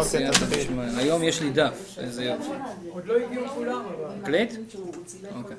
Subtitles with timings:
[0.00, 0.84] בסייעתא דשמיא.
[0.96, 2.48] היום יש לי דף, איזה יופי.
[2.88, 4.14] עוד לא הגיעו כולם אבל.
[4.20, 4.54] מקליט?
[5.34, 5.56] אוקיי.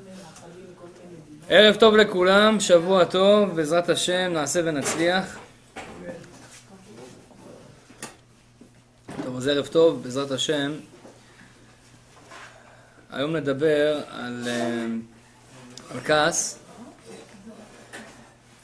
[1.48, 5.38] ערב טוב לכולם, שבוע טוב, בעזרת השם נעשה ונצליח.
[9.24, 10.72] טוב, אז ערב טוב, בעזרת השם.
[13.10, 14.84] היום נדבר על, אה,
[15.90, 16.58] על כעס.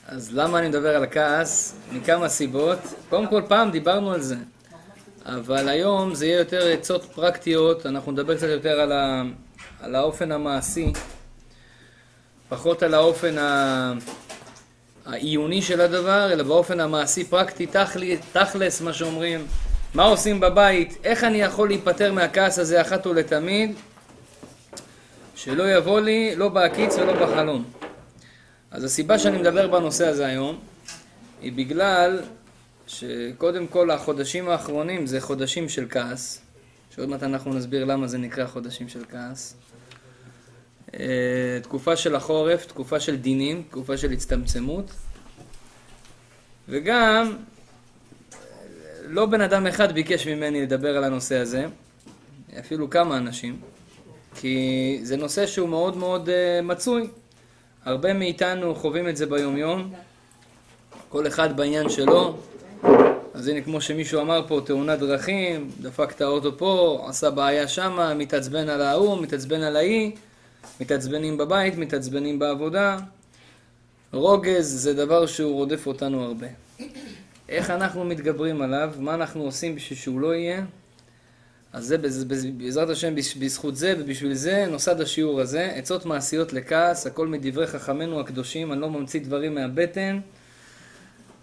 [0.07, 1.75] אז למה אני מדבר על הכעס?
[1.93, 2.79] מכמה סיבות.
[3.11, 4.37] קודם כל, פעם דיברנו על זה,
[5.27, 9.23] אבל היום זה יהיה יותר עצות פרקטיות, אנחנו נדבר קצת יותר על, ה,
[9.81, 10.93] על האופן המעשי,
[12.49, 13.93] פחות על האופן ה,
[15.07, 19.47] העיוני של הדבר, אלא באופן המעשי פרקטי, תכלי, תכלס, מה שאומרים,
[19.95, 23.75] מה עושים בבית, איך אני יכול להיפטר מהכעס הזה אחת ולתמיד,
[25.35, 27.65] שלא יבוא לי לא בעקיץ ולא בחלום.
[28.71, 30.59] אז הסיבה שאני מדבר בנושא הזה היום,
[31.43, 32.21] היא בגלל
[32.87, 36.41] שקודם כל החודשים האחרונים זה חודשים של כעס,
[36.95, 39.57] שעוד מעט אנחנו נסביר למה זה נקרא חודשים של כעס.
[40.95, 44.91] אה, תקופה של החורף, תקופה של דינים, תקופה של הצטמצמות,
[46.69, 47.37] וגם
[49.07, 51.67] לא בן אדם אחד ביקש ממני לדבר על הנושא הזה,
[52.59, 53.61] אפילו כמה אנשים,
[54.35, 57.09] כי זה נושא שהוא מאוד מאוד uh, מצוי.
[57.85, 59.93] הרבה מאיתנו חווים את זה ביומיום,
[61.09, 62.39] כל אחד בעניין שלו.
[63.35, 68.15] אז הנה, כמו שמישהו אמר פה, תאונת דרכים, דפק את האוטו פה, עשה בעיה שמה,
[68.15, 70.13] מתעצבן על ההוא, מתעצבן על ההיא,
[70.81, 72.99] מתעצבנים בבית, מתעצבנים בעבודה.
[74.13, 76.47] רוגז זה דבר שהוא רודף אותנו הרבה.
[77.49, 80.65] איך אנחנו מתגברים עליו, מה אנחנו עושים בשביל שהוא לא יהיה,
[81.73, 81.97] אז זה
[82.59, 88.21] בעזרת השם בזכות זה ובשביל זה נוסד השיעור הזה, עצות מעשיות לכעס, הכל מדברי חכמינו
[88.21, 90.21] הקדושים, אני לא ממציא דברים מהבטן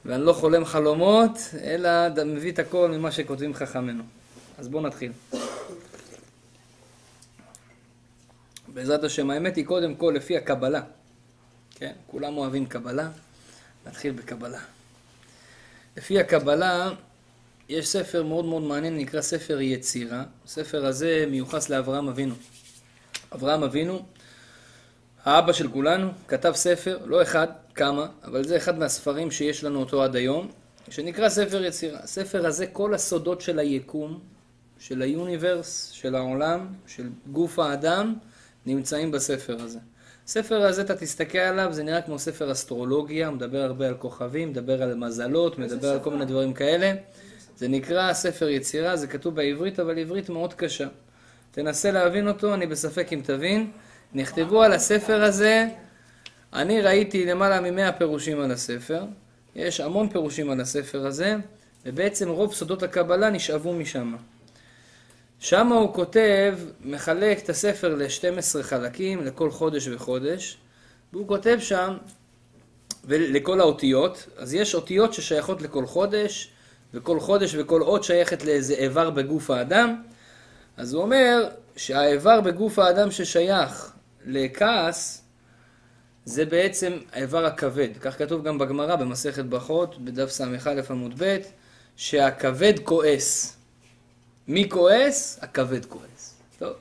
[0.06, 1.90] ואני לא חולם חלומות, אלא
[2.26, 4.04] מביא את הכל ממה שכותבים חכמינו.
[4.58, 5.12] אז בואו נתחיל.
[8.74, 10.82] בעזרת השם, האמת היא קודם כל לפי הקבלה.
[11.76, 13.10] כן, כולם אוהבים קבלה,
[13.88, 14.60] נתחיל בקבלה.
[15.98, 16.92] לפי הקבלה,
[17.70, 20.24] יש ספר מאוד מאוד מעניין, נקרא ספר יצירה.
[20.46, 22.36] הספר הזה מיוחס לאברהם אבינו.
[23.36, 24.06] אברהם אבינו,
[25.24, 27.48] האבא של כולנו, כתב ספר, לא אחד,
[27.80, 30.48] כמה, אבל זה אחד מהספרים שיש לנו אותו עד היום,
[30.90, 32.00] שנקרא ספר יצירה.
[32.04, 34.20] הספר הזה, כל הסודות של היקום,
[34.80, 38.16] של היוניברס, של העולם, של גוף האדם,
[38.66, 39.80] נמצאים בספר הזה.
[40.26, 44.84] הספר הזה, אתה תסתכל עליו, זה נראה כמו ספר אסטרולוגיה, מדבר הרבה על כוכבים, מדבר
[44.84, 46.94] על מזלות, מדבר על כל מיני דברים כאלה.
[47.58, 50.88] זה נקרא ספר יצירה, זה כתוב בעברית, אבל עברית מאוד קשה.
[51.52, 53.72] תנסה להבין אותו, אני בספק אם תבין.
[54.14, 55.68] נכתבו על הספר הזה,
[56.54, 59.04] אני ראיתי למעלה ממאה פירושים על הספר,
[59.56, 61.36] יש המון פירושים על הספר הזה,
[61.86, 64.16] ובעצם רוב סודות הקבלה נשאבו משם.
[65.40, 70.58] שם הוא כותב, מחלק את הספר ל-12 חלקים, לכל חודש וחודש,
[71.14, 71.98] והוא כותב שם,
[73.06, 76.52] ולכל האותיות, אז יש אותיות ששייכות לכל חודש,
[76.94, 80.02] וכל חודש וכל אות שייכת לאיזה איבר בגוף האדם.
[80.78, 83.92] אז הוא אומר שהאיבר בגוף האדם ששייך
[84.26, 85.29] לכעס,
[86.26, 87.90] זה בעצם האיבר הכבד.
[88.02, 91.38] כך כתוב גם בגמרא במסכת ברכות, בדף ס"א עמוד ב',
[91.96, 93.58] שהכבד כועס.
[94.48, 95.40] מי כועס?
[95.42, 96.36] הכבד כועס.
[96.60, 96.74] טוב.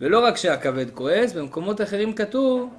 [0.00, 2.74] ולא רק שהכבד כועס, במקומות אחרים כתוב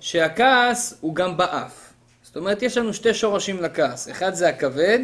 [0.00, 1.92] שהכעס הוא גם באף.
[2.22, 4.10] זאת אומרת, יש לנו שתי שורשים לכעס.
[4.10, 4.98] אחד זה הכבד,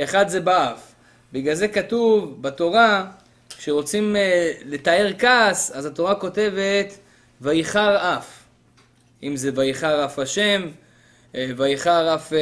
[0.00, 0.92] אחד זה באף.
[1.32, 3.10] בגלל זה כתוב בתורה,
[3.58, 4.18] כשרוצים uh,
[4.64, 6.98] לתאר כעס, אז התורה כותבת
[7.40, 8.41] ויחר אף.
[9.22, 10.68] אם זה ויחר אף השם,
[11.32, 12.34] uh, ויחר אף uh,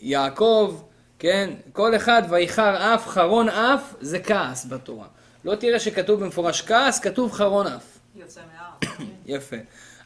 [0.00, 0.80] יעקב,
[1.18, 1.50] כן?
[1.72, 5.06] כל אחד ויחר אף, חרון אף, זה כעס בתורה.
[5.44, 7.84] לא תראה שכתוב במפורש כעס, כתוב חרון אף.
[8.16, 9.00] יוצא מהאף.
[9.26, 9.56] יפה.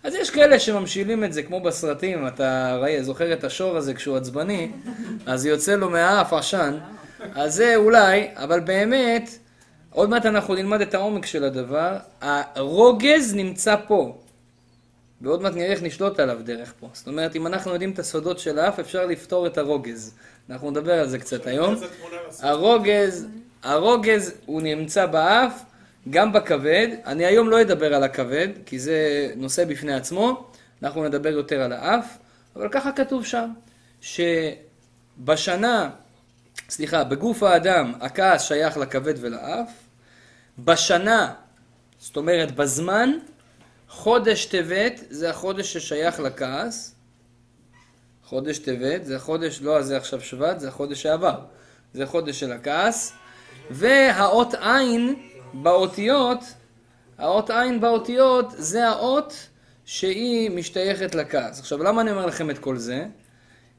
[0.03, 4.17] אז יש כאלה שממשילים את זה, כמו בסרטים, אתה ראי, זוכר את השור הזה כשהוא
[4.17, 4.71] עצבני,
[5.27, 6.79] אז יוצא לו מהאף עשן,
[7.35, 9.31] אז זה אולי, אבל באמת,
[9.91, 14.19] עוד מעט אנחנו נלמד את העומק של הדבר, הרוגז נמצא פה,
[15.21, 16.89] ועוד מעט נראה איך נשלוט עליו דרך פה.
[16.93, 20.15] זאת אומרת, אם אנחנו יודעים את הסודות של האף, אפשר לפתור את הרוגז.
[20.51, 21.75] אנחנו נדבר על זה קצת היום.
[22.41, 23.27] הרוגז,
[23.63, 25.63] הרוגז הוא נמצא באף,
[26.11, 30.51] גם בכבד, אני היום לא אדבר על הכבד, כי זה נושא בפני עצמו,
[30.83, 32.19] אנחנו נדבר יותר על האף,
[32.57, 33.51] אבל ככה כתוב שם,
[35.21, 35.91] שבשנה,
[36.71, 39.69] סליחה, בגוף האדם הכעס שייך לכבד ולאף,
[40.59, 41.33] בשנה,
[41.99, 43.11] זאת אומרת בזמן,
[43.91, 46.95] חודש טבת זה החודש ששייך לכעס,
[48.25, 51.41] חודש טבת זה החודש, לא זה עכשיו שבט, זה החודש שעבר,
[51.95, 53.13] זה חודש של הכעס,
[53.71, 55.15] והאות עין
[55.53, 56.39] באותיות,
[57.19, 59.35] האות עין באותיות זה האות
[59.85, 61.61] שהיא משתייכת לכעס.
[61.61, 63.07] עכשיו, למה אני אומר לכם את כל זה?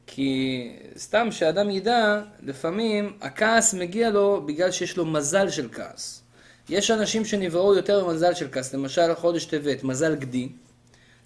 [0.08, 6.21] כי סתם שאדם ידע, לפעמים הכעס מגיע לו בגלל שיש לו מזל של כעס.
[6.72, 10.50] יש אנשים שנבראו יותר במזל של כעס, למשל חודש טבת, מזל גדי,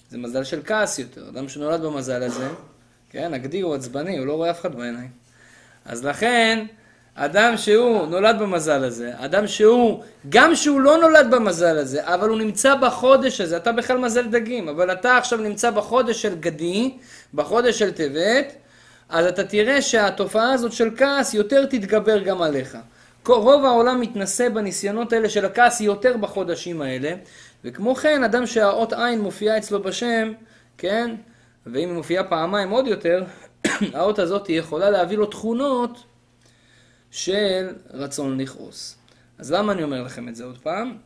[0.10, 1.30] זה מזל של כעס יותר.
[1.30, 2.48] אדם שנולד במזל הזה,
[3.10, 5.10] כן, הגדי הוא עצבני, הוא לא רואה אף אחד בעיניים.
[5.86, 6.66] אז לכן,
[7.16, 12.38] אדם שהוא נולד במזל הזה, אדם שהוא, גם שהוא לא נולד במזל הזה, אבל הוא
[12.38, 16.98] נמצא בחודש הזה, אתה בכלל מזל דגים, אבל אתה עכשיו נמצא בחודש של גדי,
[17.34, 18.54] בחודש של טבת,
[19.10, 22.78] אז אתה תראה שהתופעה הזאת של כעס יותר תתגבר גם עליך.
[23.28, 27.14] רוב העולם מתנשא בניסיונות האלה של הכעס יותר בחודשים האלה,
[27.64, 30.32] וכמו כן, אדם שהאות עין מופיעה אצלו בשם,
[30.78, 31.16] כן,
[31.66, 33.24] ואם היא מופיעה פעמיים עוד יותר,
[33.94, 36.04] האות הזאת יכולה להביא לו תכונות
[37.12, 38.98] של רצון לכעוס.
[39.38, 40.98] אז למה אני אומר לכם את זה עוד פעם?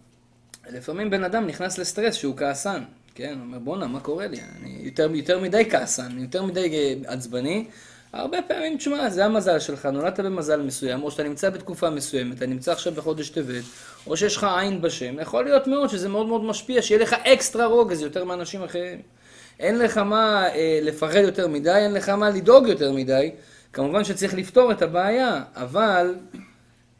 [0.69, 2.83] לפעמים בן אדם נכנס לסטרס שהוא כעסן,
[3.15, 3.33] כן?
[3.33, 4.37] הוא אומר בואנה, מה קורה לי?
[4.41, 7.67] אני יותר, יותר מדי כעסן, אני יותר מדי אה, עצבני.
[8.13, 12.45] הרבה פעמים, תשמע, זה המזל שלך, נולדת במזל מסוים, או שאתה נמצא בתקופה מסוימת, אתה
[12.45, 13.63] נמצא עכשיו בחודש טבת,
[14.07, 17.65] או שיש לך עין בשם, יכול להיות מאוד שזה מאוד מאוד משפיע, שיהיה לך אקסטרה
[17.65, 19.01] רוגז יותר מאנשים אחרים.
[19.59, 23.31] אין לך מה אה, לפחד יותר מדי, אין לך מה לדאוג יותר מדי.
[23.73, 26.15] כמובן שצריך לפתור את הבעיה, אבל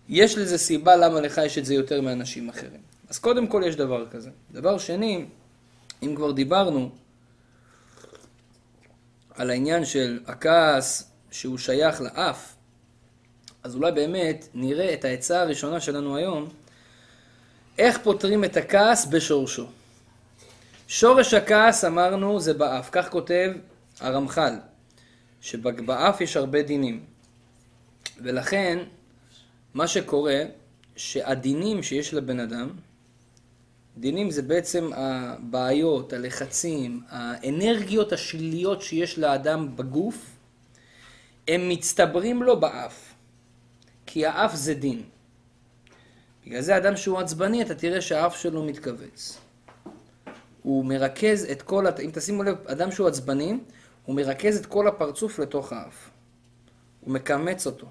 [0.10, 2.82] יש לזה סיבה למה לך יש את זה יותר מאנשים אחרים.
[3.10, 4.30] אז קודם כל יש דבר כזה.
[4.52, 5.26] דבר שני,
[6.04, 6.90] אם כבר דיברנו
[9.39, 12.56] על העניין של הכעס שהוא שייך לאף,
[13.63, 16.50] אז אולי באמת נראה את העצה הראשונה שלנו היום,
[17.77, 19.68] איך פותרים את הכעס בשורשו.
[20.88, 22.89] שורש הכעס, אמרנו, זה באף.
[22.91, 23.51] כך כותב
[24.00, 24.53] הרמח"ל,
[25.41, 27.03] שבאף יש הרבה דינים.
[28.21, 28.80] ולכן,
[29.74, 30.41] מה שקורה,
[30.95, 32.69] שהדינים שיש לבן אדם,
[33.97, 40.25] דינים זה בעצם הבעיות, הלחצים, האנרגיות השליליות שיש לאדם בגוף,
[41.47, 43.13] הם מצטברים לו באף.
[44.06, 45.01] כי האף זה דין.
[46.45, 49.38] בגלל זה אדם שהוא עצבני, אתה תראה שהאף שלו מתכווץ.
[50.63, 53.57] הוא מרכז את כל, אם תשימו לב, אדם שהוא עצבני,
[54.06, 56.09] הוא מרכז את כל הפרצוף לתוך האף.
[57.01, 57.88] הוא מקמץ אותו.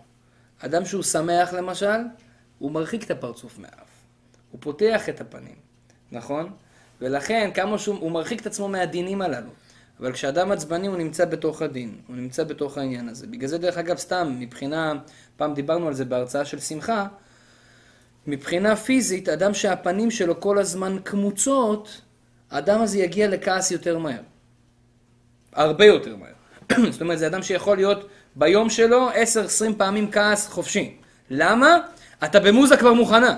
[0.59, 2.01] אדם שהוא שמח למשל,
[2.59, 3.89] הוא מרחיק את הפרצוף מהאף.
[4.51, 5.57] הוא פותח את הפנים,
[6.13, 6.51] נכון?
[7.01, 9.51] ולכן, כמה שהוא, הוא מרחיק את עצמו מהדינים הללו.
[10.01, 13.27] אבל כשאדם עצבני הוא נמצא בתוך הדין, הוא נמצא בתוך העניין הזה.
[13.27, 14.95] בגלל זה דרך אגב סתם, מבחינה,
[15.37, 17.07] פעם דיברנו על זה בהרצאה של שמחה,
[18.27, 22.01] מבחינה פיזית, אדם שהפנים שלו כל הזמן קמוצות,
[22.51, 24.21] האדם הזה יגיע לכעס יותר מהר.
[25.53, 26.33] הרבה יותר מהר.
[26.93, 29.15] זאת אומרת, זה אדם שיכול להיות ביום שלו 10-20
[29.77, 30.97] פעמים כעס חופשי.
[31.31, 31.77] למה?
[32.25, 33.37] אתה במוזה כבר מוכנה.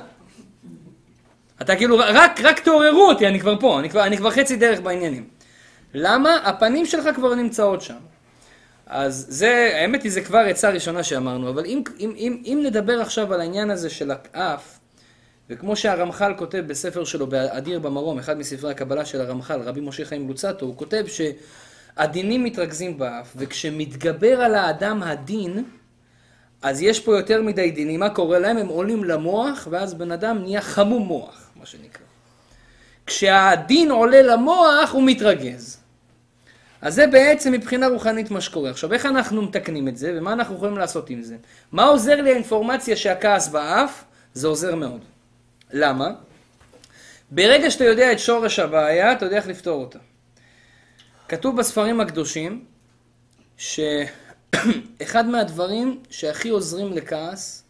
[1.62, 4.80] אתה כאילו, רק, רק תעוררו אותי, אני כבר פה, אני כבר, אני כבר חצי דרך
[4.80, 5.28] בעניינים.
[5.94, 6.36] למה?
[6.36, 7.98] הפנים שלך כבר נמצאות שם.
[8.86, 13.00] אז זה, האמת היא, זה כבר עצה ראשונה שאמרנו, אבל אם, אם, אם, אם נדבר
[13.00, 14.78] עכשיו על העניין הזה של האף,
[15.50, 20.28] וכמו שהרמח"ל כותב בספר שלו, באדיר במרום, אחד מספרי הקבלה של הרמח"ל, רבי משה חיים
[20.28, 25.64] לוצטו, הוא כותב שהדינים מתרכזים באף, וכשמתגבר על האדם הדין,
[26.62, 28.56] אז יש פה יותר מדי דינים, מה קורה להם?
[28.56, 32.06] הם עולים למוח, ואז בן אדם נהיה חמום מוח, מה שנקרא.
[33.06, 35.80] כשהדין עולה למוח, הוא מתרגז.
[36.80, 38.70] אז זה בעצם מבחינה רוחנית מה שקורה.
[38.70, 41.36] עכשיו, איך אנחנו מתקנים את זה, ומה אנחנו יכולים לעשות עם זה?
[41.72, 44.04] מה עוזר לי האינפורמציה שהכעס באף?
[44.34, 45.00] זה עוזר מאוד.
[45.72, 46.10] למה?
[47.30, 49.98] ברגע שאתה יודע את שורש הבעיה, אתה יודע איך לפתור אותה.
[51.28, 52.64] כתוב בספרים הקדושים,
[53.56, 57.64] שאחד מהדברים שהכי עוזרים לכעס,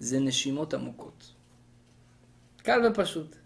[0.00, 1.35] זה נשימות עמוקות.
[2.66, 3.36] קל ופשוט.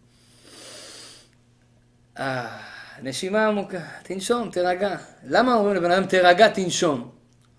[2.19, 2.59] אה,
[3.03, 4.97] נשימה עמוקה, תנשום, תירגע.
[5.27, 7.11] למה אומרים לבן אדם תירגע, תנשום?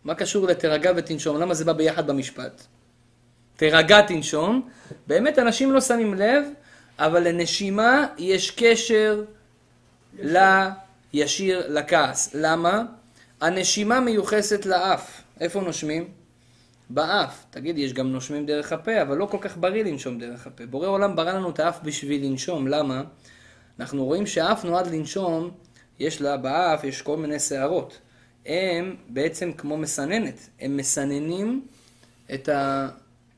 [0.03, 1.37] מה קשור לתירגע ותנשום?
[1.37, 2.63] למה זה בא ביחד במשפט?
[3.55, 4.69] תירגע, תנשום.
[5.07, 6.45] באמת אנשים לא שמים לב,
[6.99, 9.23] אבל לנשימה יש קשר
[10.13, 12.31] לישיר לכעס.
[12.33, 12.83] למה?
[13.41, 15.21] הנשימה מיוחסת לאף.
[15.39, 16.20] איפה נושמים?
[16.93, 17.45] באף.
[17.49, 20.65] תגיד, יש גם נושמים דרך הפה, אבל לא כל כך בריא לנשום דרך הפה.
[20.65, 22.67] בורא עולם ברא לנו את האף בשביל לנשום.
[22.67, 23.03] למה?
[23.79, 25.51] אנחנו רואים שהאף נועד לנשום,
[25.99, 27.99] יש לה באף, יש כל מיני שערות.
[28.45, 30.49] הם בעצם כמו מסננת.
[30.59, 31.65] הם מסננים
[32.33, 32.89] את ה...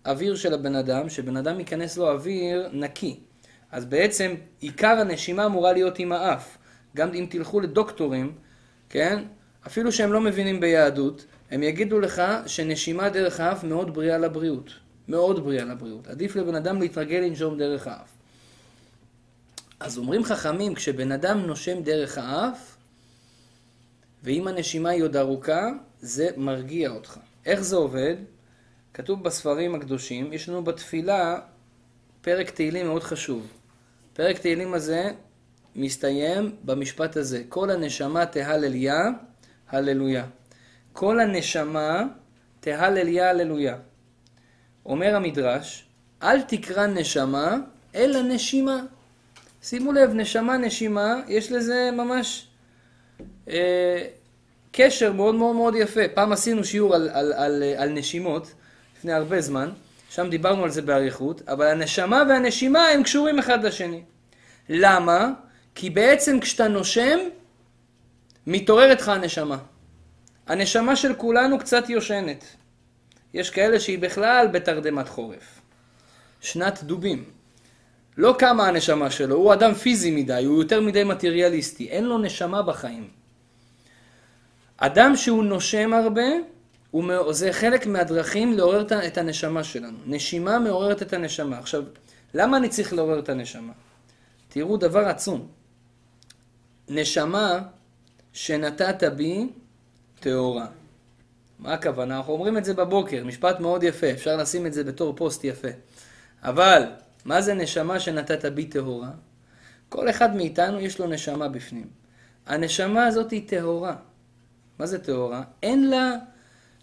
[0.06, 3.20] אוויר של הבן אדם, שבן אדם ייכנס לו אוויר נקי.
[3.72, 6.58] אז בעצם עיקר הנשימה אמורה להיות עם האף.
[6.96, 8.32] גם אם תלכו לדוקטורים,
[8.90, 9.24] כן?
[9.68, 14.70] אפילו שהם לא מבינים ביהדות, הם יגידו לך שנשימה דרך האף מאוד בריאה לבריאות.
[15.08, 16.08] מאוד בריאה לבריאות.
[16.08, 18.10] עדיף לבן אדם להתרגל לנשום דרך האף.
[19.80, 22.78] אז אומרים חכמים, כשבן אדם נושם דרך האף,
[24.24, 25.70] ואם הנשימה היא עוד ארוכה,
[26.02, 27.20] זה מרגיע אותך.
[27.46, 28.16] איך זה עובד?
[28.94, 31.40] כתוב בספרים הקדושים, יש לנו בתפילה
[32.22, 33.48] פרק תהילים מאוד חשוב.
[34.14, 35.12] פרק תהילים הזה
[35.76, 39.04] מסתיים במשפט הזה, כל הנשמה תהלליה,
[39.70, 40.26] הללויה.
[40.94, 42.04] כל הנשמה
[42.60, 43.76] תהלליה, הללויה.
[44.86, 45.86] אומר המדרש,
[46.24, 47.58] אל תקרא נשמה,
[47.96, 48.82] אלא נשימה.
[49.64, 52.48] שימו לב, נשמה, נשימה, יש לזה ממש
[53.50, 54.08] אה,
[54.72, 56.02] קשר מאוד מאוד מאוד יפה.
[56.14, 58.54] פעם עשינו שיעור על, על, על, על נשימות,
[58.98, 59.70] לפני הרבה זמן,
[60.10, 64.04] שם דיברנו על זה באריכות, אבל הנשמה והנשימה הם קשורים אחד לשני.
[64.70, 65.32] למה?
[65.76, 67.20] כי בעצם כשאתה נושם,
[68.48, 69.58] מתעוררת לך הנשמה.
[70.48, 72.46] הנשמה של כולנו קצת יושנת.
[73.34, 75.62] יש כאלה שהיא בכלל בתרדמת חורף.
[76.42, 77.24] שנת דובים.
[78.18, 82.62] לא קמה הנשמה שלו, הוא אדם פיזי מדי, הוא יותר מדי מטריאליסטי, אין לו נשמה
[82.62, 83.10] בחיים.
[84.78, 86.24] אדם שהוא נושם הרבה,
[87.30, 89.98] זה חלק מהדרכים לעורר את הנשמה שלנו.
[90.06, 91.60] נשימה מעוררת את הנשמה.
[91.60, 91.84] עכשיו,
[92.34, 93.74] למה אני צריך לעורר את הנשמה?
[94.50, 95.48] תראו דבר עצום.
[96.90, 97.60] נשמה
[98.34, 99.48] שנתת בי
[100.24, 100.66] טהורה.
[101.60, 102.18] מה הכוונה?
[102.18, 105.68] אנחנו אומרים את זה בבוקר, משפט מאוד יפה, אפשר לשים את זה בתור פוסט יפה.
[106.44, 106.84] אבל,
[107.26, 109.10] מה זה נשמה שנתת בי טהורה?
[109.90, 111.88] כל אחד מאיתנו יש לו נשמה בפנים.
[112.46, 113.96] הנשמה הזאת היא טהורה.
[114.80, 115.44] מה זה טהורה?
[115.64, 116.12] אין לה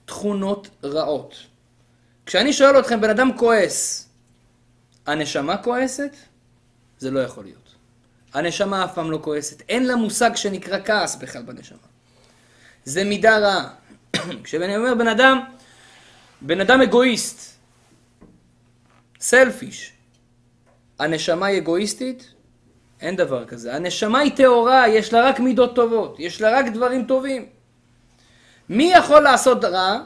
[0.05, 1.35] תכונות רעות.
[2.27, 4.09] כשאני שואל אתכם, בן אדם כועס,
[5.07, 6.17] הנשמה כועסת?
[6.99, 7.75] זה לא יכול להיות.
[8.35, 9.63] הנשמה אף פעם לא כועסת.
[9.69, 11.90] אין לה מושג שנקרא כעס בכלל בנשמה.
[12.85, 13.69] זה מידה רעה.
[14.45, 15.41] כשאני אומר בן אדם,
[16.41, 17.59] בן אדם אגואיסט,
[19.21, 19.93] סלפיש,
[20.99, 22.35] הנשמה היא אגואיסטית?
[23.01, 23.75] אין דבר כזה.
[23.75, 27.47] הנשמה היא טהורה, יש לה רק מידות טובות, יש לה רק דברים טובים.
[28.69, 30.01] מי יכול לעשות רע?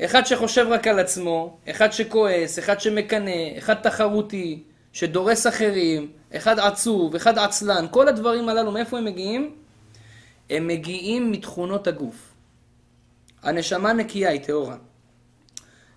[0.00, 7.14] אחד שחושב רק על עצמו, אחד שכועס, אחד שמקנא, אחד תחרותי, שדורס אחרים, אחד עצוב,
[7.14, 9.54] אחד עצלן, כל הדברים הללו, מאיפה הם מגיעים?
[10.50, 12.32] הם מגיעים מתכונות הגוף.
[13.42, 14.76] הנשמה נקייה היא טהורה.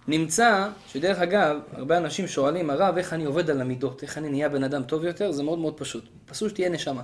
[0.07, 4.49] נמצא, שדרך אגב, הרבה אנשים שואלים, הרב, איך אני עובד על המידות, איך אני נהיה
[4.49, 5.31] בן אדם טוב יותר?
[5.31, 6.03] זה מאוד מאוד פשוט.
[6.25, 7.03] פשוט שתהיה נשמה.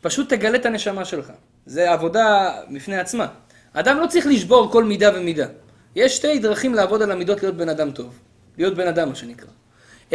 [0.00, 1.32] פשוט תגלה את הנשמה שלך.
[1.66, 3.26] זה עבודה בפני עצמה.
[3.72, 5.46] אדם לא צריך לשבור כל מידה ומידה.
[5.94, 8.18] יש שתי דרכים לעבוד על המידות להיות בן אדם טוב.
[8.58, 9.48] להיות בן אדם, מה שנקרא.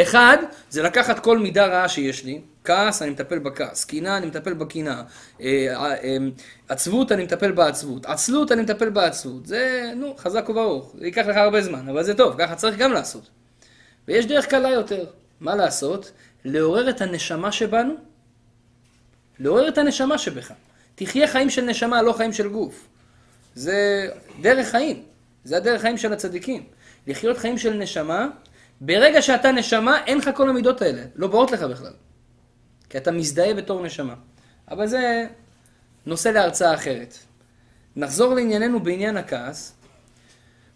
[0.01, 0.37] אחד,
[0.69, 5.03] זה לקחת כל מידה רעה שיש לי, כעס, אני מטפל בכעס, קינה, אני מטפל בקינה,
[5.41, 5.45] אה,
[5.75, 6.17] אה, אה,
[6.69, 9.45] עצבות, אני מטפל בעצבות, עצלות, אני מטפל בעצבות.
[9.45, 12.93] זה, נו, חזק וברוך, זה ייקח לך הרבה זמן, אבל זה טוב, ככה צריך גם
[12.93, 13.29] לעשות.
[14.07, 15.05] ויש דרך קלה יותר,
[15.41, 16.11] מה לעשות?
[16.45, 17.93] לעורר את הנשמה שבנו,
[19.39, 20.51] לעורר את הנשמה שבך.
[20.95, 22.87] תחיה חיים של נשמה, לא חיים של גוף.
[23.55, 24.09] זה
[24.41, 25.03] דרך חיים,
[25.43, 26.63] זה הדרך חיים של הצדיקים.
[27.07, 28.27] לחיות חיים של נשמה,
[28.81, 31.93] ברגע שאתה נשמה, אין לך כל המידות האלה, לא באות לך בכלל.
[32.89, 34.15] כי אתה מזדהה בתור נשמה.
[34.71, 35.27] אבל זה
[36.05, 37.17] נושא להרצאה אחרת.
[37.95, 39.75] נחזור לענייננו בעניין הכעס.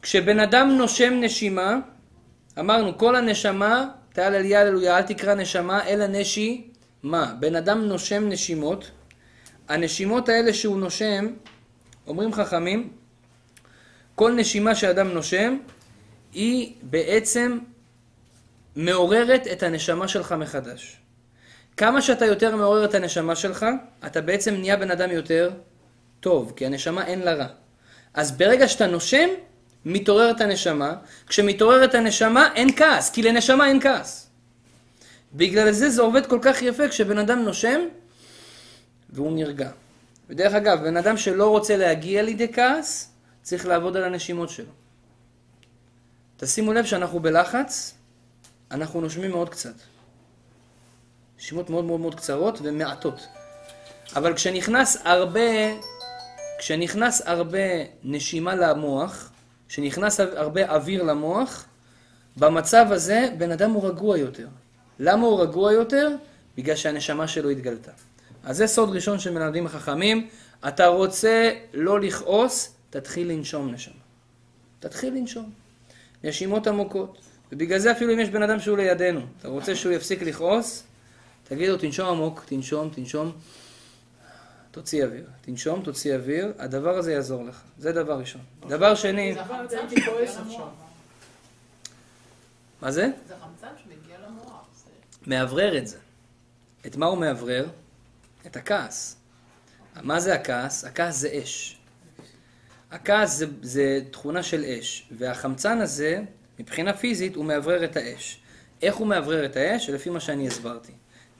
[0.01, 1.77] כשבן אדם נושם נשימה,
[2.59, 6.67] אמרנו, כל הנשמה, תעל עלייה הללויה, אל תקרא נשמה, אלא נשי
[7.03, 7.33] מה?
[7.39, 8.91] בן אדם נושם נשימות.
[9.69, 11.27] הנשימות האלה שהוא נושם,
[12.07, 12.89] אומרים חכמים,
[14.15, 15.57] כל נשימה שאדם נושם,
[16.33, 17.59] היא בעצם
[18.77, 20.97] מעוררת את הנשמה שלך מחדש.
[21.77, 23.65] כמה שאתה יותר מעורר את הנשמה שלך,
[24.05, 25.51] אתה בעצם נהיה בן אדם יותר
[26.19, 27.47] טוב, כי הנשמה אין לה רע.
[28.13, 29.29] אז ברגע שאתה נושם,
[29.85, 30.95] מתעוררת הנשמה.
[31.27, 34.29] כשמתעוררת הנשמה, אין כעס, כי לנשמה אין כעס.
[35.33, 37.79] בגלל זה זה עובד כל כך יפה כשבן אדם נושם
[39.09, 39.69] והוא נרגע.
[40.29, 44.71] ודרך אגב, בן אדם שלא רוצה להגיע לידי כעס, צריך לעבוד על הנשימות שלו.
[46.37, 47.96] תשימו לב שאנחנו בלחץ,
[48.71, 49.73] אנחנו נושמים מאוד קצת.
[51.37, 53.27] נשימות מאוד מאוד מאוד קצרות ומעטות.
[54.15, 55.41] אבל כשנכנס הרבה,
[56.59, 57.59] כשנכנס הרבה
[58.03, 59.31] נשימה למוח,
[59.67, 61.65] כשנכנס הרבה אוויר למוח,
[62.37, 64.47] במצב הזה בן אדם הוא רגוע יותר.
[64.99, 66.09] למה הוא רגוע יותר?
[66.57, 67.91] בגלל שהנשמה שלו התגלתה.
[68.43, 70.27] אז זה סוד ראשון שמלמדים החכמים,
[70.67, 73.93] אתה רוצה לא לכעוס, תתחיל לנשום נשמה.
[74.79, 75.51] תתחיל לנשום.
[76.23, 77.17] נשימות עמוקות.
[77.51, 80.83] ובגלל זה אפילו אם יש בן אדם שהוא לידינו, אתה רוצה שהוא יפסיק לכעוס,
[81.43, 83.31] תגיד לו תנשום עמוק, תנשום, תנשום,
[84.71, 85.25] תוציא אוויר.
[85.41, 87.61] תנשום, תוציא אוויר, הדבר הזה יעזור לך.
[87.77, 88.41] זה דבר ראשון.
[88.67, 89.35] דבר שני...
[92.81, 93.09] מה זה?
[93.27, 94.65] זה חמצן שמגיע למוח.
[95.27, 95.97] מאוורר את זה.
[96.85, 97.67] את מה הוא מאוורר?
[98.45, 99.15] את הכעס.
[100.01, 100.83] מה זה הכעס?
[100.83, 101.77] הכעס זה אש.
[102.91, 106.21] הכעס זה, זה תכונה של אש, והחמצן הזה,
[106.59, 108.39] מבחינה פיזית, הוא מאוורר את האש.
[108.81, 109.89] איך הוא מאוורר את האש?
[109.89, 110.91] לפי מה שאני הסברתי.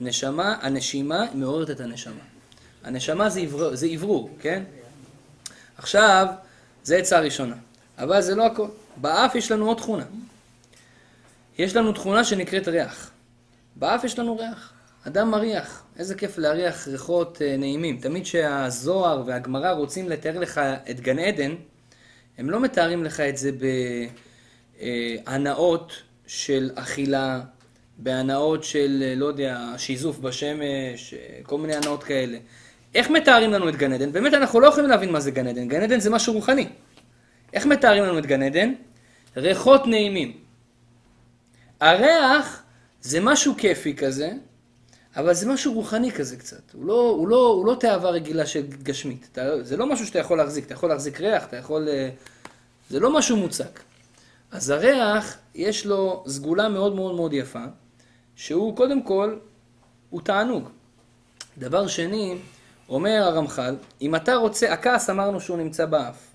[0.01, 2.21] נשמה, הנשימה מעוררת את הנשמה.
[2.83, 4.63] הנשמה זה, עבר, עברור, כן?
[5.77, 6.27] עכשיו,
[6.83, 7.55] זה עצה ראשונה.
[7.97, 8.67] אבל זה לא הכל.
[8.97, 10.05] באף יש לנו עוד תכונה.
[11.57, 13.11] יש לנו תכונה שנקראת ריח.
[13.75, 14.73] באף יש לנו ריח.
[15.07, 15.83] אדם מריח.
[15.99, 17.99] איזה כיף להריח ריחות אה, נעימים.
[18.01, 21.55] תמיד שהזוהר והגמרא רוצים לתאר לך את גן עדן,
[22.37, 23.51] הם לא מתארים לך את זה
[24.81, 25.93] בהנאות
[26.27, 27.41] של אכילה,
[27.97, 32.37] בהנאות של, אה, לא יודע, שיזוף בשמש, אה, כל מיני הנאות כאלה.
[32.95, 34.11] איך מתארים לנו את גן עדן?
[34.11, 35.67] באמת אנחנו לא יכולים להבין מה זה גן עדן.
[35.67, 36.67] גן עדן זה משהו רוחני.
[37.53, 38.73] איך מתארים לנו את גן עדן?
[39.37, 40.37] ריחות נעימים.
[41.79, 42.63] הריח
[43.01, 44.31] זה משהו כיפי כזה,
[45.15, 46.73] אבל זה משהו רוחני כזה קצת.
[46.73, 49.27] הוא לא, הוא לא, הוא לא תאווה רגילה של גשמית.
[49.31, 50.65] אתה, זה לא משהו שאתה יכול להחזיק.
[50.65, 51.87] אתה יכול להחזיק ריח, אתה יכול...
[51.89, 52.09] אה,
[52.89, 53.79] זה לא משהו מוצק.
[54.51, 57.63] אז הריח, יש לו סגולה מאוד מאוד מאוד יפה,
[58.35, 59.37] שהוא קודם כל,
[60.09, 60.69] הוא תענוג.
[61.57, 62.37] דבר שני,
[62.89, 66.27] אומר הרמח"ל, אם אתה רוצה, הכעס אמרנו שהוא נמצא באף.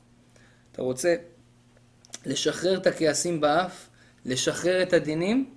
[0.72, 1.14] אתה רוצה
[2.26, 3.86] לשחרר את הכעסים באף,
[4.24, 5.50] לשחרר את הדינים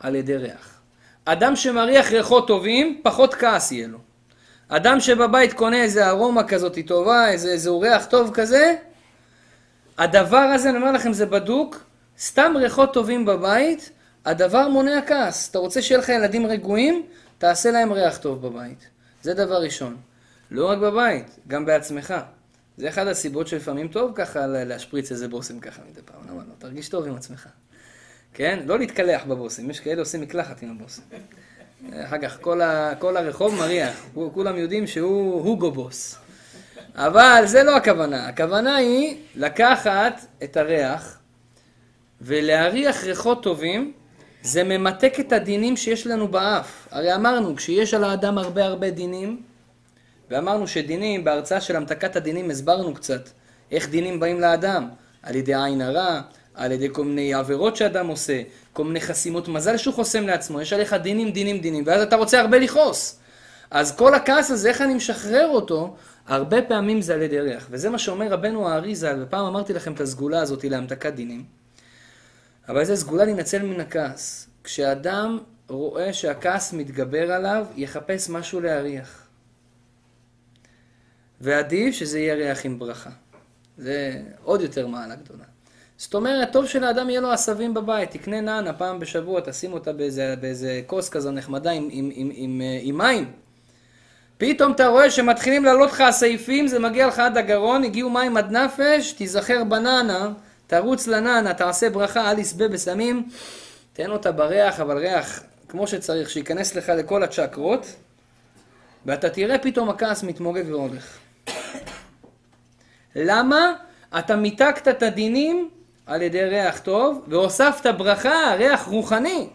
[0.00, 0.80] על ידי ריח.
[1.24, 3.98] אדם שמריח ריחות טובים, פחות כעס יהיה לו.
[4.68, 8.74] אדם שבבית קונה איזה ארומה כזאת טובה, איזה, איזה ריח טוב כזה,
[9.98, 11.84] הדבר הזה, אני אומר לכם, זה בדוק,
[12.18, 13.90] סתם ריחות טובים בבית,
[14.24, 15.50] הדבר מונע כעס.
[15.50, 17.06] אתה רוצה שיהיה לך ילדים רגועים,
[17.38, 18.88] תעשה להם ריח טוב בבית.
[19.22, 19.96] זה דבר ראשון.
[20.50, 22.14] לא רק בבית, גם בעצמך.
[22.76, 26.20] זה אחד הסיבות שלפעמים טוב ככה להשפריץ איזה בושם ככה מדי פעם.
[26.28, 26.54] למה לא?
[26.58, 27.48] תרגיש טוב עם עצמך.
[28.34, 28.58] כן?
[28.66, 31.02] לא להתקלח בבושם, יש כאלה עושים מקלחת עם הבושם.
[32.04, 36.18] אחר כך כל, ה, כל הרחוב מריח, כולם יודעים שהוא הוגו בוס.
[36.94, 41.18] אבל זה לא הכוונה, הכוונה היא לקחת את הריח
[42.20, 43.92] ולהריח ריחות טובים,
[44.42, 46.88] זה ממתק את הדינים שיש לנו באף.
[46.90, 49.42] הרי אמרנו, כשיש על האדם הרבה הרבה דינים,
[50.30, 53.28] ואמרנו שדינים, בהרצאה של המתקת הדינים הסברנו קצת
[53.72, 54.88] איך דינים באים לאדם,
[55.22, 56.20] על ידי עין הרע,
[56.54, 60.72] על ידי כל מיני עבירות שאדם עושה, כל מיני חסימות מזל שהוא חוסם לעצמו, יש
[60.72, 63.18] עליך דינים, דינים, דינים, ואז אתה רוצה הרבה לכעוס.
[63.70, 67.66] אז כל הכעס הזה, איך אני משחרר אותו, הרבה פעמים זה על ידי ריח.
[67.70, 71.44] וזה מה שאומר רבנו האריז"ל, ופעם אמרתי לכם את הסגולה הזאת להמתקת דינים.
[72.68, 74.48] אבל זו סגולה להינצל מן הכעס.
[74.64, 79.26] כשאדם רואה שהכעס מתגבר עליו, יחפש משהו להריח.
[81.40, 83.10] ועדיף שזה יהיה ריח עם ברכה.
[83.78, 85.44] זה עוד יותר מעלה גדולה.
[85.98, 90.34] זאת אומרת, טוב שלאדם יהיה לו עשבים בבית, תקנה נענע פעם בשבוע, תשים אותה באיזה,
[90.40, 93.32] באיזה כוס כזו נחמדה עם, עם, עם, עם, עם מים.
[94.38, 98.56] פתאום אתה רואה שמתחילים לעלות לך הסעיפים, זה מגיע לך עד הגרון, הגיעו מים עד
[98.56, 100.32] נפש, תיזכר בנענה,
[100.66, 103.28] תרוץ לנענה, תעשה ברכה, אל יסבה בסמים,
[103.92, 107.86] תן אותה בריח, אבל ריח כמו שצריך, שייכנס לך לכל הצ'קרות,
[109.06, 111.18] ואתה תראה פתאום הכעס מתמוגג והולך.
[113.16, 113.72] למה?
[114.18, 115.70] אתה מיתקת את הדינים
[116.06, 119.48] על ידי ריח טוב, והוספת ברכה, ריח רוחני.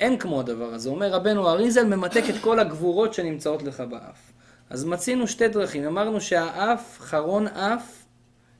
[0.00, 0.88] אין כמו הדבר הזה.
[0.88, 4.32] אומר רבנו אריזל, ממתק את כל הגבורות שנמצאות לך באף.
[4.70, 5.86] אז מצינו שתי דרכים.
[5.86, 8.02] אמרנו שהאף, חרון אף,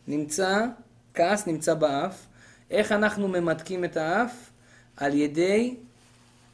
[0.08, 0.64] נמצא,
[1.18, 2.26] כעס נמצא באף.
[2.70, 4.50] איך אנחנו ממתקים את האף?
[4.96, 5.74] על ידי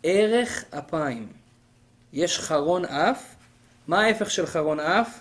[0.03, 1.29] ערך אפיים.
[2.13, 3.35] יש חרון אף.
[3.89, 5.21] מה ההפך של חרון אף?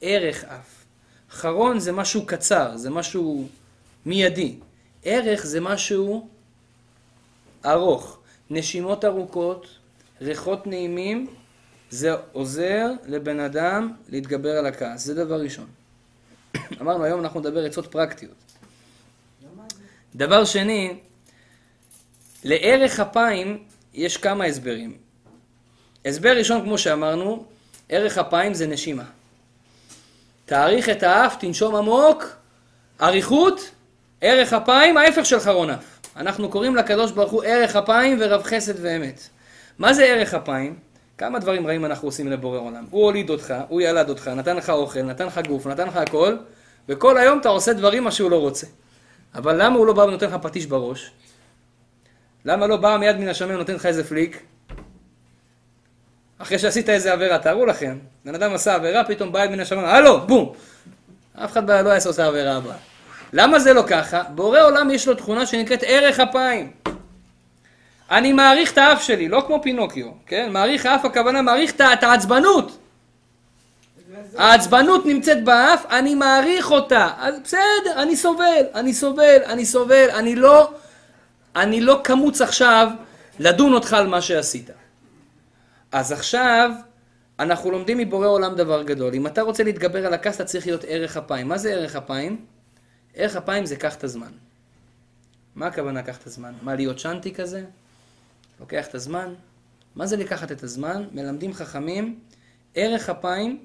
[0.00, 0.84] ערך אף.
[1.30, 3.48] חרון זה משהו קצר, זה משהו
[4.06, 4.56] מיידי.
[5.04, 6.28] ערך זה משהו
[7.66, 8.18] ארוך.
[8.50, 9.66] נשימות ארוכות,
[10.20, 11.26] ריחות נעימים,
[11.90, 15.04] זה עוזר לבן אדם להתגבר על הכעס.
[15.04, 15.66] זה דבר ראשון.
[16.80, 18.47] אמרנו, היום אנחנו נדבר עצות פרקטיות.
[20.18, 20.94] דבר שני,
[22.44, 23.58] לערך אפיים
[23.94, 24.96] יש כמה הסברים.
[26.04, 27.44] הסבר ראשון, כמו שאמרנו,
[27.88, 29.04] ערך אפיים זה נשימה.
[30.46, 32.24] תאריך את האף, תנשום עמוק,
[33.02, 33.70] אריכות,
[34.20, 35.84] ערך אפיים, ההפך של חרון אף.
[36.16, 39.28] אנחנו קוראים לקדוש ברוך הוא ערך אפיים ורב חסד ואמת.
[39.78, 40.78] מה זה ערך אפיים?
[41.18, 42.86] כמה דברים רעים אנחנו עושים לבורא עולם.
[42.90, 46.36] הוא הוליד אותך, הוא ילד אותך, נתן לך אוכל, נתן לך גוף, נתן לך הכל,
[46.88, 48.66] וכל היום אתה עושה דברים מה שהוא לא רוצה.
[49.34, 51.10] אבל למה הוא לא בא ונותן לך פטיש בראש?
[52.44, 54.42] למה לא בא מיד מן השמיים ונותן לך איזה פליק?
[56.38, 59.86] אחרי שעשית איזה עבירה, תארו לכם, בן אדם עשה עבירה, פתאום בא יד מן השמיים,
[59.86, 60.52] הלו, בום!
[61.44, 62.76] אף אחד לא יעשה עושה עבירה הבאה.
[63.32, 64.22] למה זה לא ככה?
[64.22, 66.72] בורא עולם יש לו תכונה שנקראת ערך אפיים.
[68.10, 70.52] אני מעריך את האף שלי, לא כמו פינוקיו, כן?
[70.52, 72.78] מעריך האף הכוונה, מעריך את העצבנות.
[74.38, 77.10] העצבנות נמצאת באף, אני מעריך אותה.
[77.18, 80.72] אז בסדר, אני סובל, אני סובל, אני סובל, אני לא,
[81.56, 82.88] אני לא קמוץ עכשיו
[83.38, 84.70] לדון אותך על מה שעשית.
[85.92, 86.70] אז עכשיו
[87.38, 89.14] אנחנו לומדים מבורא עולם דבר גדול.
[89.14, 91.48] אם אתה רוצה להתגבר על הכעס, אתה צריך להיות ערך אפיים.
[91.48, 92.44] מה זה ערך אפיים?
[93.14, 94.30] ערך אפיים זה קח את הזמן.
[95.54, 96.52] מה הכוונה קח את הזמן?
[96.62, 97.64] מה, להיות שנטי כזה?
[98.60, 99.34] לוקח את הזמן?
[99.96, 101.04] מה זה לקחת את הזמן?
[101.12, 102.18] מלמדים חכמים,
[102.74, 103.58] ערך אפיים,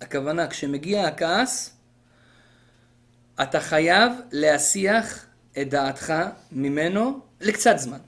[0.00, 1.76] הכוונה, כשמגיע הכעס,
[3.42, 5.26] אתה חייב להסיח
[5.60, 6.14] את דעתך
[6.52, 7.98] ממנו לקצת זמן.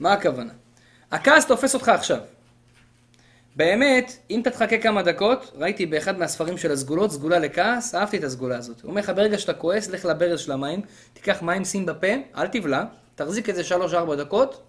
[0.00, 0.52] מה הכוונה?
[1.10, 2.20] הכעס תופס אותך עכשיו.
[3.56, 8.24] באמת, אם אתה תחכה כמה דקות, ראיתי באחד מהספרים של הסגולות, סגולה לכעס, אהבתי את
[8.24, 8.80] הסגולה הזאת.
[8.80, 10.80] הוא אומר לך, ברגע שאתה כועס, לך לברז של המים,
[11.12, 13.62] תיקח מים, שים בפה, אל תבלע, תחזיק את זה
[14.10, 14.62] 3-4 דקות,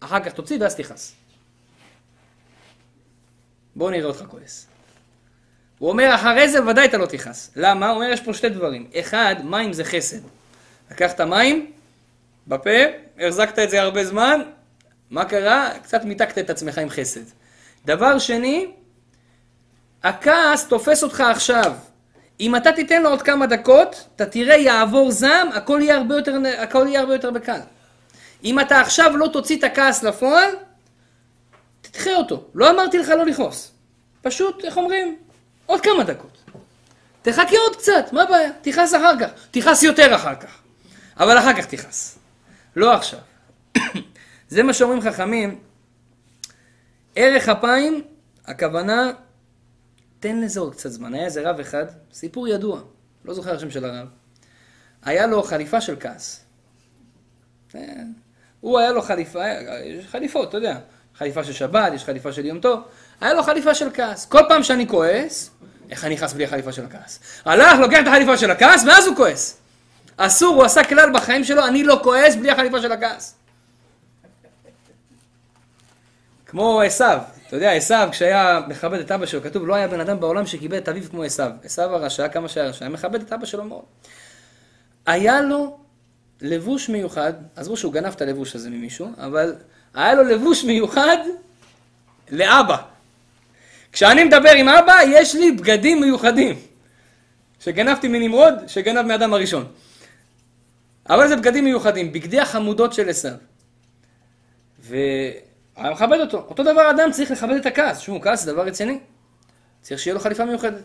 [0.00, 1.14] אחר כך תוציא ואז תכעס.
[3.76, 4.66] בואו נראה אותך כועס.
[5.78, 7.50] הוא אומר, אחרי זה ודאי אתה לא תכעס.
[7.56, 7.88] למה?
[7.88, 8.86] הוא אומר, יש פה שתי דברים.
[9.00, 10.20] אחד, מים זה חסד.
[10.90, 11.70] לקחת מים,
[12.48, 12.70] בפה,
[13.18, 14.40] החזקת את זה הרבה זמן,
[15.10, 15.70] מה קרה?
[15.82, 17.20] קצת מיתקת את עצמך עם חסד.
[17.84, 18.66] דבר שני,
[20.02, 21.72] הכעס תופס אותך עכשיו.
[22.40, 26.38] אם אתה תיתן לו עוד כמה דקות, אתה תראה יעבור זעם, הכל יהיה הרבה יותר,
[26.58, 27.60] הכל יהיה הרבה יותר בקל.
[28.44, 30.50] אם אתה עכשיו לא תוציא את הכעס לפועל,
[31.92, 32.44] תדחה אותו.
[32.54, 33.72] לא אמרתי לך לא לכעוס.
[34.22, 35.18] פשוט, איך אומרים?
[35.66, 36.38] עוד כמה דקות.
[37.22, 38.50] תחכה עוד קצת, מה הבעיה?
[38.62, 39.30] תכעס אחר כך.
[39.50, 40.58] תכעס יותר אחר כך.
[41.16, 42.18] אבל אחר כך תכעס.
[42.76, 43.18] לא עכשיו.
[44.48, 45.60] זה מה שאומרים חכמים.
[47.16, 48.02] ערך אפיים,
[48.44, 49.10] הכוונה,
[50.20, 51.14] תן לזה עוד קצת זמן.
[51.14, 52.80] היה איזה רב אחד, סיפור ידוע,
[53.24, 54.08] לא זוכר השם של הרב.
[55.02, 56.44] היה לו חליפה של כעס.
[57.68, 58.12] כן.
[58.60, 59.44] הוא היה לו חליפה,
[59.84, 60.78] יש חליפות, אתה יודע.
[61.18, 62.80] חליפה של שבת, יש חליפה של יום טוב.
[63.20, 64.26] היה לו חליפה של כעס.
[64.26, 65.50] כל פעם שאני כועס,
[65.90, 67.20] איך אני נכנס בלי החליפה של הכעס?
[67.44, 69.58] הלך, לוקח את החליפה של הכעס, ואז הוא כועס.
[70.16, 73.34] אסור, הוא עשה כלל בחיים שלו, אני לא כועס בלי החליפה של הכעס.
[76.46, 80.20] כמו עשיו, אתה יודע, עשיו, כשהיה מכבד את אבא שלו, כתוב, לא היה בן אדם
[80.20, 81.50] בעולם שכיבד את אביו כמו עשיו.
[81.64, 83.82] עשיו הרשע, כמה שהיה רשע, מכבד את אבא שלו מאוד.
[85.06, 85.78] היה לו
[86.40, 89.54] לבוש מיוחד, עזבו שהוא גנב את הלבוש הזה ממישהו, אבל
[89.94, 91.16] היה לו לבוש מיוחד
[92.30, 92.76] לאבא.
[93.92, 96.56] כשאני מדבר עם אבא, יש לי בגדים מיוחדים.
[97.60, 99.66] שגנבתי מנמרוד, שגנב מאדם הראשון.
[101.08, 103.32] אבל זה בגדים מיוחדים, בגדי החמודות של עשיו.
[104.78, 106.38] והיה מכבד אותו.
[106.38, 108.00] אותו דבר אדם צריך לכבד את הכעס.
[108.00, 108.98] שוב, כעס זה דבר רציני.
[109.80, 110.84] צריך שיהיה לו חליפה מיוחדת.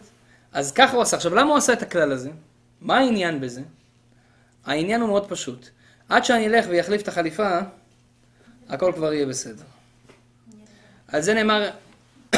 [0.53, 1.17] אז ככה הוא עשה.
[1.17, 2.29] עכשיו, למה הוא עשה את הכלל הזה?
[2.81, 3.61] מה העניין בזה?
[4.65, 5.69] העניין הוא מאוד פשוט.
[6.09, 7.59] עד שאני אלך ויחליף את החליפה,
[8.69, 9.63] הכל כבר יהיה בסדר.
[11.07, 11.69] על זה נאמר,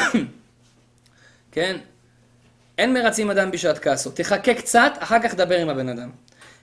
[1.52, 1.76] כן?
[2.78, 4.10] אין מרצים אדם בשעת כעסו.
[4.10, 6.10] תחכה קצת, אחר כך דבר עם הבן אדם.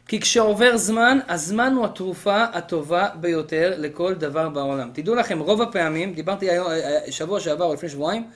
[0.08, 4.90] כי כשעובר זמן, הזמן הוא התרופה הטובה ביותר לכל דבר בעולם.
[4.94, 6.68] תדעו לכם, רוב הפעמים, דיברתי היום,
[7.10, 8.28] שבוע שעבר או לפני שבועיים,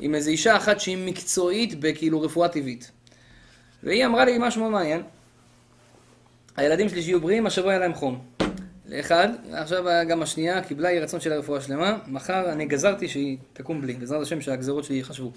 [0.00, 2.90] עם איזו אישה אחת שהיא מקצועית בכאילו רפואה טבעית.
[3.82, 5.02] והיא אמרה לי משהו מאוד מעניין.
[6.56, 8.24] הילדים שלי שיהיו בריאים, השבוע היה להם חום.
[8.96, 13.80] לאחד, עכשיו גם השנייה קיבלה יהי רצון של הרפואה שלמה, מחר אני גזרתי שהיא תקום
[13.80, 15.32] בלי, בעזרת השם שהגזרות שלי יחשבו.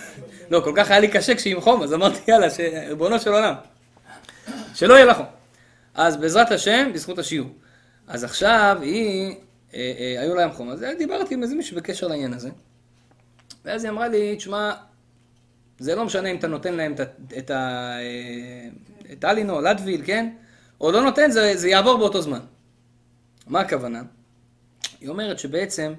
[0.50, 2.46] לא, כל כך היה לי קשה כשהיא עם חום, אז אמרתי יאללה,
[2.88, 3.54] ריבונו של עולם,
[4.74, 5.26] שלא יהיה לה חום.
[5.94, 7.50] אז בעזרת השם, בזכות השיעור.
[8.06, 9.34] אז עכשיו היא,
[9.74, 12.50] אה, אה, היו להם חום, אז דיברתי עם איזה מישהו בקשר לעניין הזה.
[13.64, 14.72] ואז היא אמרה לי, תשמע,
[15.78, 16.94] זה לא משנה אם אתה נותן להם
[17.38, 17.96] את ה...
[19.12, 20.30] את הלינו, לטביל, כן?
[20.80, 22.40] או לא נותן, זה, זה יעבור באותו זמן.
[23.48, 24.02] מה הכוונה?
[25.00, 25.94] היא אומרת שבעצם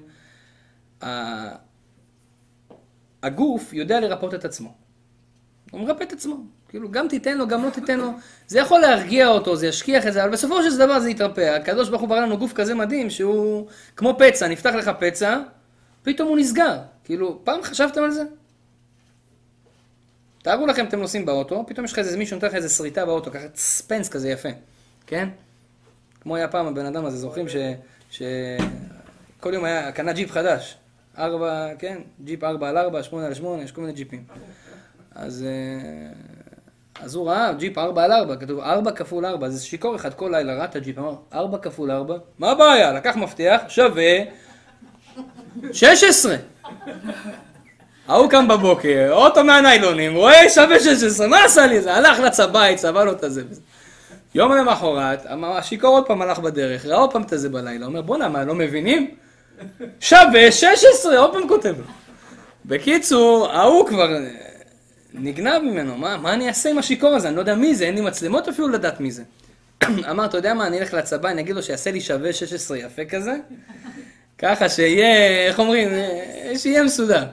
[3.22, 4.74] הגוף יודע לרפות את עצמו.
[5.70, 6.36] הוא מרפא את עצמו.
[6.68, 8.10] כאילו, גם תיתן לו, גם לא תיתן לו.
[8.46, 11.40] זה יכול להרגיע אותו, זה ישכיח את זה, אבל בסופו של דבר זה יתרפא.
[11.40, 15.38] הקדוש ברוך הוא ברא לנו גוף כזה מדהים, שהוא כמו פצע, נפתח לך פצע,
[16.02, 16.78] פתאום הוא נסגר.
[17.04, 18.22] כאילו, פעם חשבתם על זה?
[20.42, 23.30] תארו לכם, אתם נוסעים באוטו, פתאום יש לך איזה מישהו נותן לך איזה שריטה באוטו,
[23.30, 24.48] ככה ספנס כזה יפה,
[25.06, 25.28] כן?
[26.20, 27.56] כמו היה פעם הבן אדם הזה, זוכרים ש...
[28.10, 28.22] ש...
[29.40, 30.76] כל יום היה, קנה ג'יפ חדש.
[31.18, 31.98] ארבע, כן?
[32.24, 34.24] ג'יפ ארבע על ארבע, שמונה על שמונה, יש כל מיני ג'יפים.
[35.14, 35.46] אז,
[37.00, 40.28] אז הוא ראה ג'יפ ארבע על ארבע, כתוב ארבע כפול ארבע, זה שיכור אחד כל
[40.32, 42.92] לילה, ראה את הג'יפ, אמר ארבע כפול ארבע, מה הבעיה?
[42.92, 44.18] לקח מפתח, שווה
[45.72, 46.36] שש עשרה.
[48.08, 51.94] ההוא קם בבוקר, אוטו מהניילונים, רואה שווה 16, מה עשה לי זה?
[51.94, 53.42] הלך לצבא, צבע לו את הזה.
[54.34, 58.28] יום למחרת, השיכור עוד פעם הלך בדרך, ראה עוד פעם את זה בלילה, אומר, בואנה,
[58.28, 59.14] מה, לא מבינים?
[60.00, 61.84] שווה 16, עוד פעם כותב לו.
[62.64, 64.30] בקיצור, ההוא כבר אה,
[65.14, 67.28] נגנב ממנו, מה, מה אני אעשה עם השיכור הזה?
[67.28, 69.22] אני לא יודע מי זה, אין לי מצלמות אפילו לדעת מי זה.
[70.10, 73.04] אמר, אתה יודע מה, אני אלך לצבא, אני אגיד לו שיעשה לי שווה 16 יפה
[73.04, 73.36] כזה,
[74.38, 77.24] ככה שיהיה, איך אומרים, אה, שיהיה מסודר.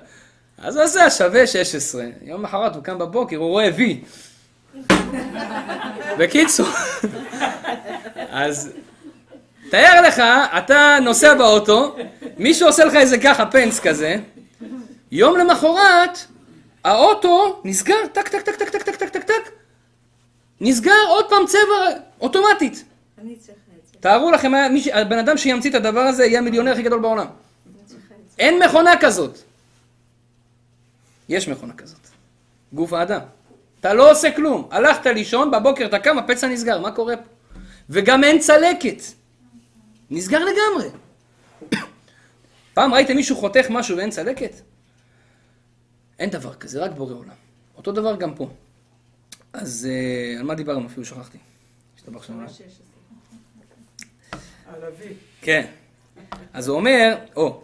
[0.58, 2.06] אז הוא עשה שווה 16.
[2.22, 4.02] יום אחרת הוא קם בבוקר, הוא רואה וי.
[6.18, 6.68] בקיצור,
[8.30, 8.72] אז
[9.72, 10.20] תאר לך,
[10.58, 11.96] אתה נוסע באוטו,
[12.38, 14.16] מישהו עושה לך איזה ככה פנס כזה,
[15.12, 16.20] יום למחרת,
[16.84, 19.52] האוטו נסגר, טק טק טק טק טק טק טק טק טק,
[20.62, 22.84] נסגר עוד פעם צבע אוטומטית.
[24.00, 24.52] תארו לכם,
[24.94, 27.28] הבן אדם שימציא את הדבר הזה יהיה המיליונר הכי גדול בעולם.
[28.40, 29.38] אין מכונה כזאת.
[31.30, 32.00] יש מכונה כזאת.
[32.74, 33.20] גוף האדם.
[33.80, 34.68] אתה לא עושה כלום.
[34.72, 37.60] הלכת לישון, בבוקר אתה קם, הפצע נסגר, מה קורה פה?
[37.90, 39.02] וגם אין צלקת.
[40.12, 40.90] נסגר לגמרי.
[42.74, 44.52] פעם ראיתם מישהו חותך משהו ואין צלקת?
[46.20, 47.30] אין דבר כזה, רק בורא עולם.
[47.78, 48.50] אותו דבר גם פה.
[49.54, 50.88] אז אה, על מה דיברנו?
[50.88, 51.38] אפילו שכחתי.
[51.96, 52.34] השתבח שם.
[52.34, 52.86] ממש 16.
[54.74, 55.14] על אבי.
[55.42, 55.66] כן.
[56.54, 57.64] אז הוא אומר, או,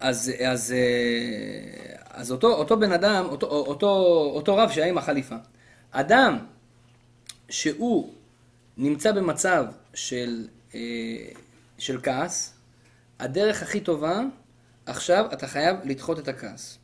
[0.00, 1.87] אז, אז, אה,
[2.18, 3.88] אז אותו, אותו בן אדם, אותו, אותו,
[4.34, 5.34] אותו רב שהיה עם החליפה,
[5.90, 6.38] אדם
[7.48, 8.12] שהוא
[8.76, 10.80] נמצא במצב של, אה,
[11.78, 12.54] של כעס,
[13.18, 14.20] הדרך הכי טובה,
[14.86, 16.78] עכשיו אתה חייב לדחות את הכעס.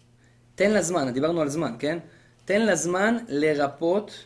[0.55, 1.99] תן לה זמן, דיברנו על זמן, כן?
[2.45, 4.25] תן לה זמן לרפות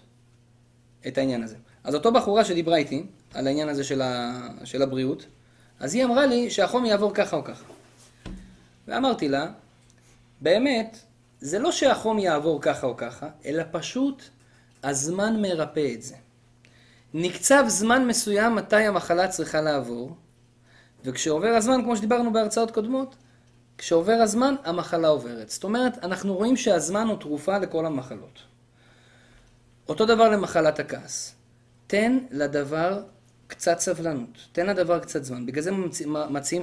[1.07, 1.57] את העניין הזה.
[1.85, 4.33] אז אותו בחורה שדיברה איתי על העניין הזה של, ה,
[4.65, 5.27] של הבריאות,
[5.81, 7.65] אז היא אמרה לי שהחום יעבור ככה או ככה.
[8.89, 9.51] ואמרתי לה,
[10.41, 10.99] באמת,
[11.41, 14.23] זה לא שהחום יעבור ככה או ככה, אלא פשוט
[14.83, 16.15] הזמן מרפא את זה.
[17.15, 20.17] נקצב זמן מסוים מתי המחלה צריכה לעבור,
[21.05, 23.17] וכשעובר הזמן, כמו שדיברנו בהרצאות קודמות,
[23.79, 25.51] כשעובר הזמן, המחלה עוברת.
[25.51, 28.39] זאת אומרת, אנחנו רואים שהזמן הוא תרופה לכל המחלות.
[29.89, 31.35] אותו דבר למחלת הכעס.
[31.87, 33.03] תן לדבר
[33.47, 35.47] קצת סבלנות, תן לדבר קצת זמן.
[35.47, 36.63] בגלל זה מצ- מציעים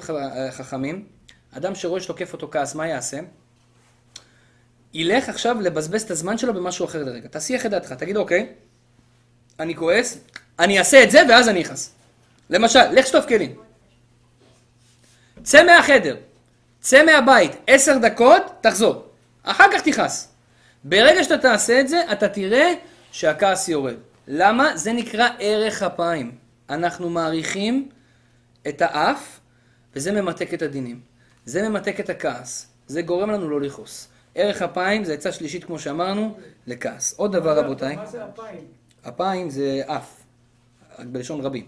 [0.52, 1.08] חכמים,
[1.52, 3.20] אדם שרואה שתוקף אותו כעס, מה יעשה?
[4.96, 7.28] ילך עכשיו לבזבז את הזמן שלו במשהו אחר לרגע.
[7.32, 8.48] תסיח את דעתך, תגיד, אוקיי,
[9.60, 10.18] אני כועס,
[10.60, 11.92] אני אעשה את זה ואז אני אכעס.
[12.50, 13.56] למשל, לך שטוף כלים.
[15.44, 16.16] צא מהחדר,
[16.80, 19.06] צא מהבית, עשר דקות, תחזור.
[19.44, 20.32] אחר כך תכעס.
[20.84, 22.74] ברגע שאתה תעשה את זה, אתה תראה
[23.12, 23.96] שהכעס יורד.
[24.28, 24.78] למה?
[24.78, 26.32] זה נקרא ערך אפיים.
[26.70, 27.90] אנחנו מעריכים
[28.68, 29.40] את האף,
[29.96, 31.00] וזה ממתק את הדינים.
[31.46, 32.68] זה ממתק את הכעס.
[32.88, 34.08] זה גורם לנו לא לכעוס.
[34.36, 37.14] ערך אפיים זה עצה שלישית, כמו שאמרנו, לכעס.
[37.18, 38.68] עוד דבר, רבותיי, מה זה אפיים?
[39.08, 40.22] אפיים זה אף,
[41.00, 41.66] רק בלשון רבים.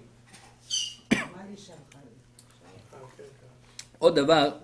[3.99, 4.57] עוד דבר,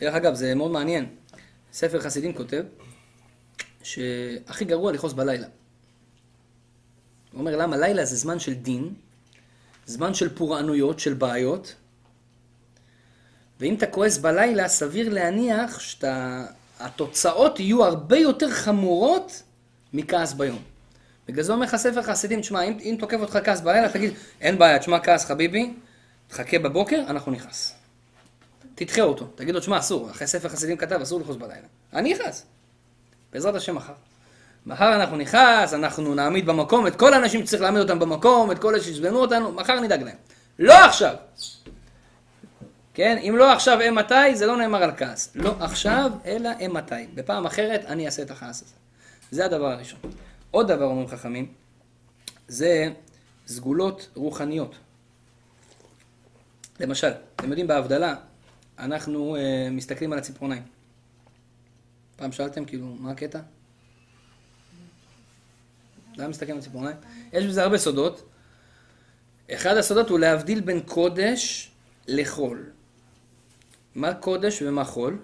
[0.00, 1.06] דרך אגב, זה מאוד מעניין.
[1.72, 2.64] ספר חסידים כותב
[3.82, 5.46] שהכי גרוע לכעוס בלילה.
[7.32, 7.76] הוא אומר, למה?
[7.76, 8.94] לילה זה זמן של דין,
[9.86, 11.74] זמן של פורענויות, של בעיות,
[13.60, 15.80] ואם אתה כועס בלילה, סביר להניח
[16.80, 19.42] שהתוצאות יהיו הרבה יותר חמורות
[19.92, 20.62] מכעס ביום.
[21.28, 24.58] בגלל זה אומר לך ספר חסידים, תשמע, אם, אם תוקף אותך כעס בלילה, תגיד, אין
[24.58, 25.74] בעיה, תשמע כעס חביבי,
[26.28, 27.74] תחכה בבוקר, אנחנו נכעס.
[28.74, 31.66] תדחה אותו, תגיד לו, תשמע, אסור, אחרי ספר חסידים כתב, אסור לכעוס בלילה.
[31.92, 32.46] אני אכעס.
[33.32, 33.92] בעזרת השם מחר.
[34.66, 38.74] מחר אנחנו נכעס, אנחנו נעמיד במקום את כל האנשים שצריך להעמיד אותם במקום, את כל
[38.74, 40.16] אלה שעצבנו אותנו, מחר נדאג להם.
[40.58, 41.14] לא עכשיו.
[43.00, 45.32] כן, אם לא עכשיו אימתי, זה לא נאמר על כעס.
[45.34, 47.06] לא עכשיו, אלא אימתי.
[47.14, 48.74] בפעם אחרת אני אעשה את הכעס הזה.
[49.30, 50.00] זה הדבר הראשון.
[50.50, 51.52] עוד דבר אומרים חכמים,
[52.48, 52.92] זה
[53.46, 54.74] סגולות רוחניות.
[56.80, 58.14] למשל, אתם יודעים בהבדלה,
[58.78, 60.62] אנחנו uh, מסתכלים על הציפורניים.
[62.16, 63.40] פעם שאלתם כאילו, מה הקטע?
[66.16, 66.96] למה מסתכלים על הציפורניים?
[67.32, 68.28] יש בזה הרבה סודות.
[69.50, 71.70] אחד הסודות הוא להבדיל בין קודש
[72.08, 72.70] לחול.
[73.94, 75.18] מה קודש ומה חול?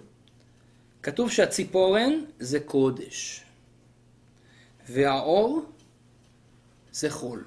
[1.02, 3.42] כתוב שהציפורן זה קודש,
[4.88, 5.64] והאור
[6.92, 7.44] זה חול.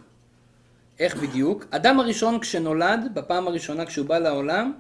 [0.99, 1.65] איך בדיוק?
[1.71, 4.73] אדם הראשון כשנולד, בפעם הראשונה כשהוא בא לעולם,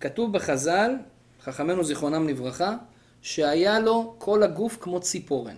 [0.00, 0.96] כתוב בחז"ל,
[1.42, 2.76] חכמינו זיכרונם לברכה,
[3.22, 5.56] שהיה לו כל הגוף כמו ציפורן.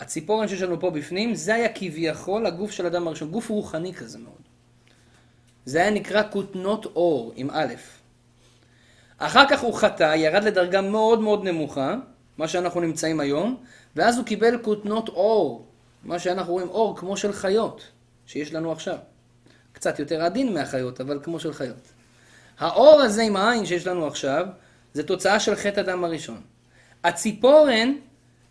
[0.00, 4.18] הציפורן שיש לנו פה בפנים, זה היה כביכול הגוף של אדם הראשון, גוף רוחני כזה
[4.18, 4.42] מאוד.
[5.64, 7.74] זה היה נקרא כותנות אור, עם א'.
[9.18, 11.94] אחר כך הוא חטא, ירד לדרגה מאוד מאוד נמוכה,
[12.38, 13.56] מה שאנחנו נמצאים היום,
[13.96, 15.66] ואז הוא קיבל כותנות אור,
[16.04, 17.82] מה שאנחנו רואים אור כמו של חיות,
[18.26, 18.96] שיש לנו עכשיו.
[19.72, 21.88] קצת יותר עדין מהחיות, אבל כמו של חיות.
[22.58, 24.46] האור הזה עם העין שיש לנו עכשיו,
[24.92, 26.40] זה תוצאה של חטא הדם הראשון.
[27.04, 27.92] הציפורן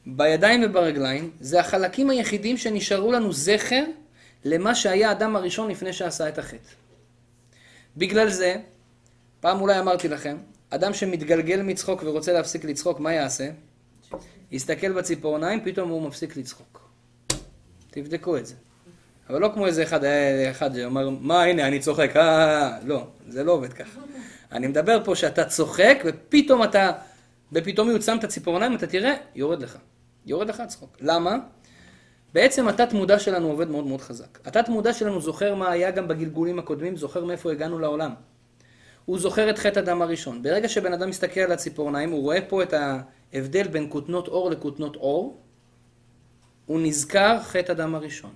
[0.05, 3.83] בידיים וברגליים, זה החלקים היחידים שנשארו לנו זכר
[4.45, 6.69] למה שהיה האדם הראשון לפני שעשה את החטא.
[7.97, 8.55] בגלל זה,
[9.39, 10.37] פעם אולי אמרתי לכם,
[10.75, 13.49] אדם שמתגלגל מצחוק ורוצה להפסיק לצחוק, מה יעשה?
[14.51, 16.89] יסתכל בציפורניים, פתאום הוא מפסיק לצחוק.
[17.91, 18.55] תבדקו את זה.
[19.29, 23.43] אבל לא כמו איזה אחד, אה, אחד שאומר, מה הנה אני צוחק, אה, לא, זה
[23.43, 23.99] לא עובד ככה.
[24.51, 26.91] אני מדבר פה שאתה צוחק ופתאום אתה,
[27.51, 29.77] בפתאומיות שם את הציפורניים, אתה תראה, יורד לך.
[30.25, 30.97] יורד לך הצחוק.
[31.01, 31.37] למה?
[32.33, 34.39] בעצם התת מודע שלנו עובד מאוד מאוד חזק.
[34.45, 38.13] התת מודע שלנו זוכר מה היה גם בגלגולים הקודמים, זוכר מאיפה הגענו לעולם.
[39.05, 40.43] הוא זוכר את חטא הדם הראשון.
[40.43, 44.95] ברגע שבן אדם מסתכל על הציפורניים, הוא רואה פה את ההבדל בין כותנות אור לכותנות
[44.95, 45.37] אור,
[46.65, 48.31] הוא נזכר חטא הדם הראשון.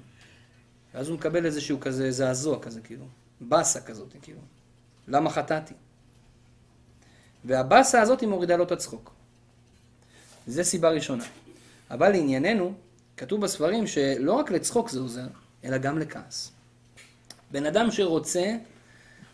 [0.94, 3.06] ואז הוא מקבל איזשהו כזה זעזוע כזה, כאילו,
[3.42, 4.40] באסה כזאת, כאילו.
[5.08, 5.74] למה חטאתי?
[7.46, 9.14] והבאסה הזאת היא מורידה לו את הצחוק.
[10.48, 11.24] זה סיבה ראשונה.
[11.92, 12.74] אבל לענייננו,
[13.18, 15.28] כתוב בספרים שלא רק לצחוק זה עוזר,
[15.64, 16.52] אלא גם לכעס.
[17.52, 18.56] בן אדם שרוצה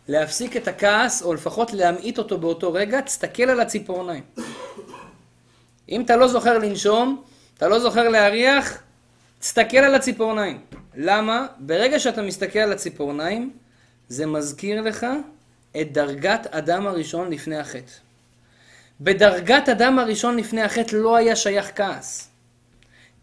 [0.08, 4.24] להפסיק את הכעס, או לפחות להמעיט אותו באותו רגע, תסתכל על הציפורניים.
[5.89, 7.24] אם אתה לא זוכר לנשום,
[7.58, 8.84] אתה לא זוכר להריח,
[9.39, 10.60] תסתכל על הציפורניים.
[10.96, 11.48] למה?
[11.60, 13.54] ברגע שאתה מסתכל על הציפורניים,
[14.08, 15.06] זה מזכיר לך
[15.82, 17.92] את דרגת אדם הראשון לפני החטא.
[19.02, 22.30] בדרגת אדם הראשון לפני החטא לא היה שייך כעס.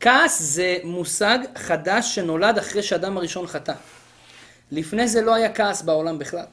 [0.00, 3.74] כעס זה מושג חדש שנולד אחרי שאדם הראשון חטא.
[4.72, 6.44] לפני זה לא היה כעס בעולם בכלל.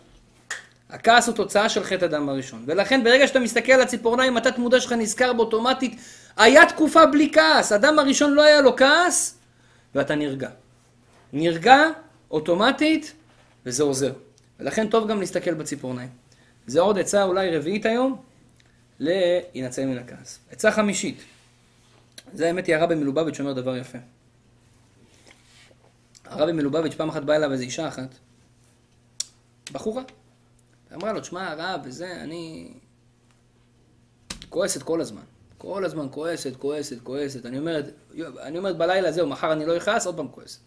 [0.90, 2.64] הכעס הוא תוצאה של חטא אדם הראשון.
[2.68, 6.00] ולכן ברגע שאתה מסתכל על הציפורניים, התת מודע שלך נזכר באוטומטית,
[6.38, 7.72] היה תקופה בלי כעס.
[7.72, 9.38] אדם הראשון לא היה לו כעס,
[9.96, 10.50] ואתה נרגע.
[11.34, 11.84] נרגע
[12.32, 13.14] אוטומטית,
[13.66, 14.14] וזה עוזר.
[14.60, 16.10] ולכן טוב גם להסתכל בציפורניים.
[16.68, 18.22] זה עוד עצה אולי רביעית היום,
[19.00, 20.40] להינצל מן הכעס.
[20.52, 21.24] עצה חמישית.
[22.34, 23.98] זה האמת היא הרבי מלובביץ' אומר דבר יפה.
[26.26, 28.16] הרבי מלובביץ' פעם אחת בא אליו איזו אישה אחת,
[29.72, 30.04] בחורה.
[30.94, 32.74] אמרה לו, תשמע הרב וזה, אני
[34.50, 35.22] כועסת כל הזמן.
[35.58, 37.46] כל הזמן כועסת, כועסת, כועסת.
[37.46, 37.86] אני אומרת,
[38.42, 40.60] אני אומרת בלילה, זהו, מחר אני לא אכעס, עוד פעם כועסת.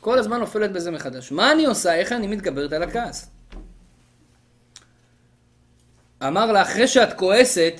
[0.00, 1.32] כל הזמן נופלת בזה מחדש.
[1.32, 1.94] מה אני עושה?
[1.94, 3.30] איך אני מתגברת על הכעס?
[6.22, 7.74] אמר לה, אחרי שאת כועסת,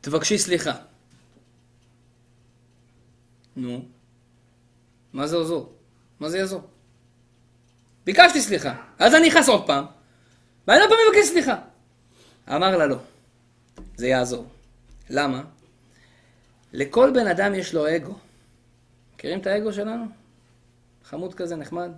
[0.00, 0.72] תבקשי סליחה.
[3.56, 3.84] נו,
[5.12, 5.64] מה זה עוזר?
[6.20, 6.62] מה זה יעזור?
[8.04, 9.84] ביקשתי סליחה, אז אני אכעס עוד פעם,
[10.68, 11.56] ואני עוד פעם מבקש סליחה.
[12.48, 12.96] אמר לה לא,
[13.96, 14.46] זה יעזור.
[15.10, 15.42] למה?
[16.72, 18.14] לכל בן אדם יש לו אגו.
[19.14, 20.04] מכירים את האגו שלנו?
[21.04, 21.90] חמוד כזה, נחמד.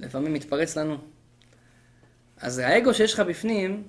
[0.00, 0.98] לפעמים מתפרץ לנו.
[2.36, 3.82] אז האגו שיש לך בפנים,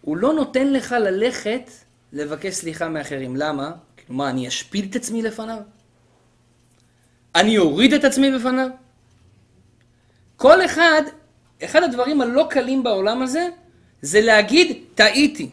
[0.00, 1.70] הוא לא נותן לך ללכת
[2.12, 3.36] לבקש סליחה מאחרים.
[3.36, 3.72] למה?
[3.96, 5.58] כאילו מה, אני אשפיל את עצמי לפניו?
[7.34, 8.68] אני אוריד את עצמי בפניו?
[10.36, 11.02] כל אחד,
[11.64, 13.48] אחד הדברים הלא קלים בעולם הזה,
[14.02, 15.50] זה להגיד, טעיתי.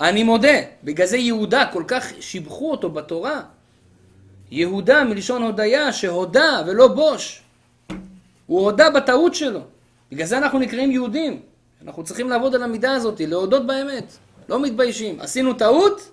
[0.00, 0.58] אני מודה.
[0.84, 3.42] בגלל זה יהודה, כל כך שיבחו אותו בתורה.
[4.50, 7.42] יהודה מלשון הודיה, שהודה ולא בוש.
[8.46, 9.60] הוא הודה בטעות שלו.
[10.12, 11.42] בגלל זה אנחנו נקראים יהודים.
[11.84, 14.12] אנחנו צריכים לעבוד על המידה הזאת, להודות באמת.
[14.48, 15.20] לא מתביישים.
[15.20, 16.10] עשינו טעות,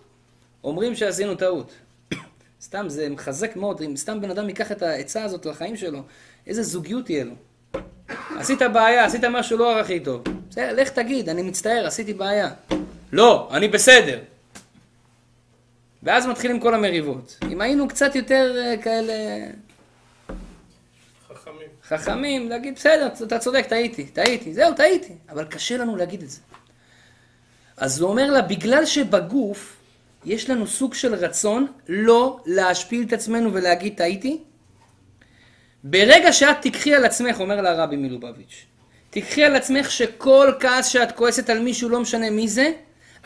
[0.64, 1.72] אומרים שעשינו טעות.
[2.62, 3.82] סתם, זה מחזק מאוד.
[3.82, 6.02] אם סתם בן אדם ייקח את העצה הזאת לחיים שלו,
[6.48, 7.34] איזה זוגיות תהיה לו.
[8.38, 10.24] עשית בעיה, עשית משהו לא הכי טוב.
[10.50, 12.50] בסדר, לך תגיד, אני מצטער, עשיתי בעיה.
[13.12, 14.20] לא, אני בסדר.
[16.04, 17.38] ואז מתחילים כל המריבות.
[17.52, 19.14] אם היינו קצת יותר uh, כאלה...
[21.34, 21.68] חכמים.
[21.84, 25.14] חכמים, להגיד, בסדר, אתה צודק, טעיתי, טעיתי, זהו, טעיתי.
[25.30, 26.40] אבל קשה לנו להגיד את זה.
[27.78, 29.78] אז הוא אומר לה, בגלל שבגוף
[30.26, 34.38] יש לנו סוג של רצון לא להשפיל את עצמנו ולהגיד טעיתי,
[35.90, 38.66] ברגע שאת תיקחי על עצמך, אומר לה הרבי מלובביץ',
[39.10, 42.72] תיקחי על עצמך שכל כעס שאת כועסת על מישהו, לא משנה מי זה,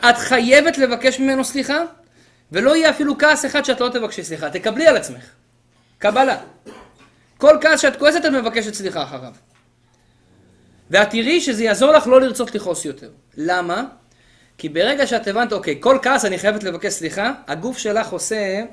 [0.08, 1.82] את חייבת לבקש ממנו סליחה,
[2.52, 5.24] ולא יהיה אפילו כעס אחד שאת לא תבקשי סליחה, תקבלי על עצמך.
[5.98, 6.36] קבלה.
[7.38, 9.32] כל כעס שאת כועסת את מבקשת סליחה אחריו.
[10.90, 13.10] ואת תראי שזה יעזור לך לא לרצות לכעוס יותר.
[13.36, 13.84] למה?
[14.58, 18.64] כי ברגע שאת הבנת, אוקיי, כל כעס אני חייבת לבקש סליחה, הגוף שלך עושה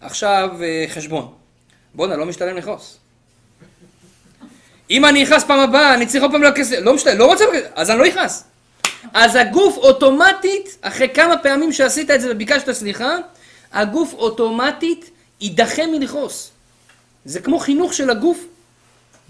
[0.00, 1.39] עכשיו אה, חשבון.
[1.94, 2.98] בואנה, לא משתלם לכעוס.
[4.90, 7.90] אם אני אכעס פעם הבאה, אני צריך עוד פעם לבקש, לא משתלם, לא רוצה אז
[7.90, 8.44] אני לא אכעס.
[9.14, 13.16] אז הגוף אוטומטית, אחרי כמה פעמים שעשית את זה וביקשת סליחה,
[13.72, 15.10] הגוף אוטומטית
[15.40, 16.50] יידחה מלכעוס.
[17.24, 18.44] זה כמו חינוך של הגוף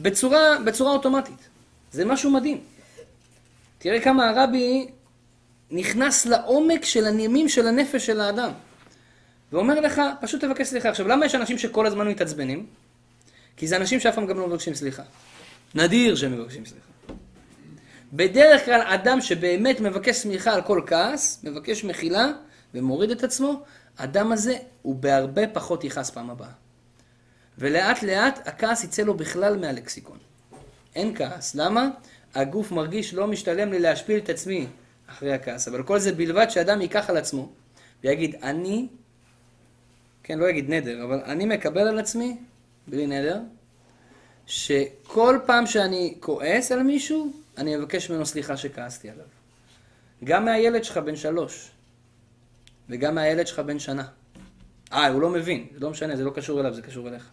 [0.01, 1.49] בצורה, בצורה אוטומטית.
[1.93, 2.61] זה משהו מדהים.
[3.79, 4.87] תראה כמה הרבי
[5.71, 8.51] נכנס לעומק של הנימים של הנפש של האדם.
[9.53, 10.89] ואומר לך, פשוט תבקש סליחה.
[10.89, 12.67] עכשיו, למה יש אנשים שכל הזמן מתעצבנים?
[13.57, 15.03] כי זה אנשים שאף פעם גם לא מבקשים סליחה.
[15.75, 16.87] נדיר שהם מבקשים סליחה.
[18.13, 22.27] בדרך כלל אדם שבאמת מבקש סמיכה על כל כעס, מבקש מחילה
[22.75, 23.63] ומוריד את עצמו,
[23.97, 26.51] אדם הזה הוא בהרבה פחות יכעס פעם הבאה.
[27.59, 30.19] ולאט לאט הכעס יצא לו בכלל מהלקסיקון.
[30.95, 31.55] אין כעס.
[31.55, 31.89] למה?
[32.35, 34.67] הגוף מרגיש לא משתלם לי להשפיל את עצמי
[35.07, 35.69] אחרי הכעס.
[35.69, 37.49] אבל כל זה בלבד שאדם ייקח על עצמו
[38.05, 38.89] ויגיד, אני,
[40.23, 42.37] כן, לא יגיד נדר, אבל אני מקבל על עצמי,
[42.89, 43.41] בלי נדר,
[44.47, 49.27] שכל פעם שאני כועס על מישהו, אני אבקש ממנו סליחה שכעסתי עליו.
[50.25, 51.71] גם מהילד שלך בן שלוש,
[52.89, 54.05] וגם מהילד שלך בן שנה.
[54.93, 57.29] אה, הוא לא מבין, זה לא משנה, זה לא קשור אליו, זה קשור אליך.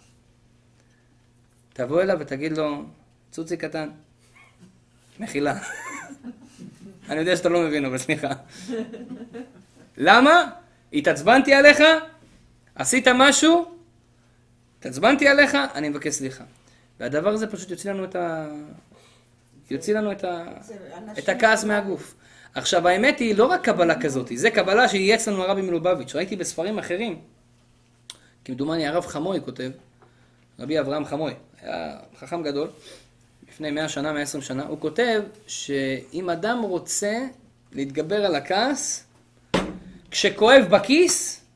[1.74, 2.84] תבוא אליו ותגיד לו,
[3.32, 3.90] צוצי קטן,
[5.20, 5.60] מחילה.
[7.10, 8.30] אני יודע שאתה לא מבין, אבל סליחה.
[9.98, 10.50] למה?
[10.94, 11.82] התעצבנתי עליך,
[12.78, 13.66] עשית משהו,
[14.80, 16.44] התעצבנתי עליך, אני מבקש סליחה.
[17.00, 18.48] והדבר הזה פשוט יוציא לנו את ה...
[19.72, 20.44] יוציא לנו את, ה...
[21.20, 22.16] את הכעס מהגוף.
[22.54, 26.16] עכשיו, האמת היא לא רק קבלה כזאת, זה קבלה שייעץ לנו הרבי מלובביץ'.
[26.16, 27.20] ראיתי בספרים אחרים,
[28.46, 29.72] כמדומני הרב חמוי כותב,
[30.60, 32.70] רבי אברהם חמוי, היה חכם גדול,
[33.50, 37.26] לפני 100 שנה, 120 שנה, הוא כותב שאם אדם רוצה
[37.72, 39.08] להתגבר על הכעס,
[40.12, 41.47] כשכואב בכיס,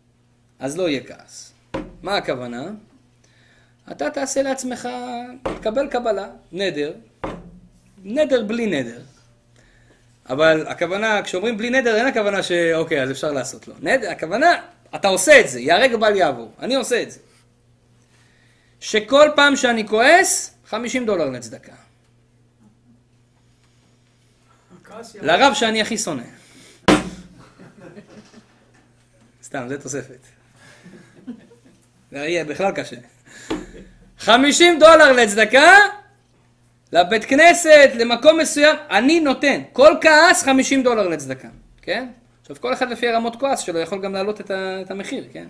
[0.62, 1.54] אז לא יהיה כעס.
[2.04, 2.70] מה הכוונה?
[3.92, 4.90] אתה תעשה לעצמך,
[5.44, 6.94] תקבל קבלה, נדר,
[8.04, 9.02] נדר בלי נדר.
[10.30, 13.74] אבל הכוונה, כשאומרים בלי נדר, אין הכוונה שאוקיי, אז אפשר לעשות לו.
[13.80, 14.62] נדר, הכוונה,
[14.96, 16.52] אתה עושה את זה, ייהרג ובל יעבור.
[16.60, 17.20] אני עושה את זה.
[18.80, 21.74] שכל פעם שאני כועס, 50 דולר לצדקה.
[25.22, 26.24] לרב שאני הכי שונא.
[29.44, 30.41] סתם, זה תוספת.
[32.12, 32.96] זה יהיה בכלל קשה.
[34.20, 35.78] 50 דולר לצדקה,
[36.94, 39.62] לבית כנסת, למקום מסוים, אני נותן.
[39.74, 41.48] כל כעס 50 דולר לצדקה,
[41.82, 42.08] כן?
[42.42, 44.52] עכשיו, כל אחד לפי הרמות כועס שלו יכול גם להעלות את,
[44.86, 45.46] את המחיר, כן?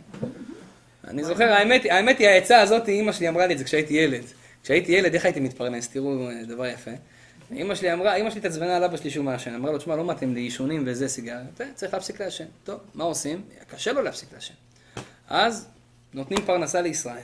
[1.08, 4.24] אני זוכר, האמת, האמת היא, העצה הזאת, אימא שלי אמרה לי את זה כשהייתי ילד.
[4.64, 5.88] כשהייתי ילד, איך הייתי מתפרנס?
[5.88, 6.92] תראו, דבר יפה.
[7.52, 9.54] אימא שלי אמרה, אימא שלי התעצבנה על אבא שלי שהוא מעשן.
[9.54, 11.42] אמרה לו, תשמע, לא מתאים לי עישונים וזה סיגריה.
[11.74, 12.46] צריך להפסיק לעשן.
[12.64, 13.42] טוב, מה עושים?
[13.72, 14.54] קשה לו להפסיק לעשן.
[15.30, 15.68] אז
[16.14, 17.18] נותנים פרנסה לישראל.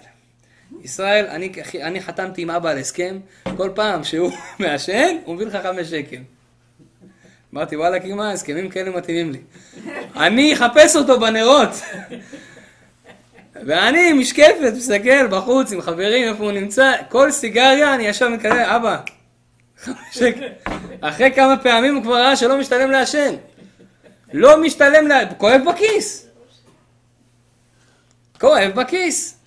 [0.84, 3.20] ישראל, אני, אני חתמתי עם אבא על הסכם,
[3.58, 6.22] כל פעם שהוא מעשן, הוא מביא לך חמש שקל.
[7.54, 9.40] אמרתי, וואלה, קימה, הסכמים כאלה מתאימים לי.
[10.16, 11.70] אני אחפש אותו בנרות.
[13.66, 18.98] ואני משקפת, מסתכל בחוץ עם חברים, איפה הוא נמצא, כל סיגריה, אני ישר מקלל, אבא.
[21.02, 23.36] אחרי כמה פעמים הוא כבר ראה שלא משתלם לעשן.
[24.34, 25.34] לא משתלם, לה...
[25.36, 26.27] כואב בכיס.
[28.40, 29.38] כואב בכיס.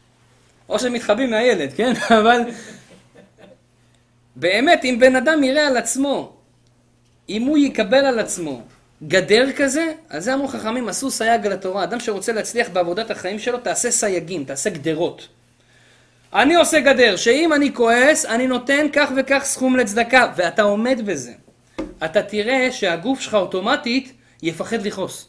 [0.69, 1.93] או שמתחבאים מהילד, כן?
[2.21, 2.41] אבל
[4.37, 6.33] באמת, אם בן אדם יראה על עצמו,
[7.29, 8.63] אם הוא יקבל על עצמו
[9.03, 11.85] גדר כזה, אז זה אמרו חכמים, עשו סייג על התורה.
[11.85, 15.29] אדם שרוצה להצליח בעבודת החיים שלו, תעשה סייגים, תעשה גדרות.
[16.35, 21.33] אני עושה גדר, שאם אני כועס, אני נותן כך וכך סכום לצדקה, ואתה עומד בזה.
[22.05, 24.13] אתה תראה שהגוף שלך אוטומטית
[24.43, 25.29] יפחד לכעוס.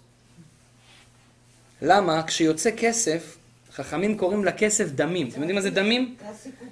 [1.82, 2.24] למה?
[2.24, 3.38] כשיוצא כסף,
[3.84, 5.28] חכמים קוראים לכסף דמים.
[5.30, 6.16] אתם יודעים מה זה דמים?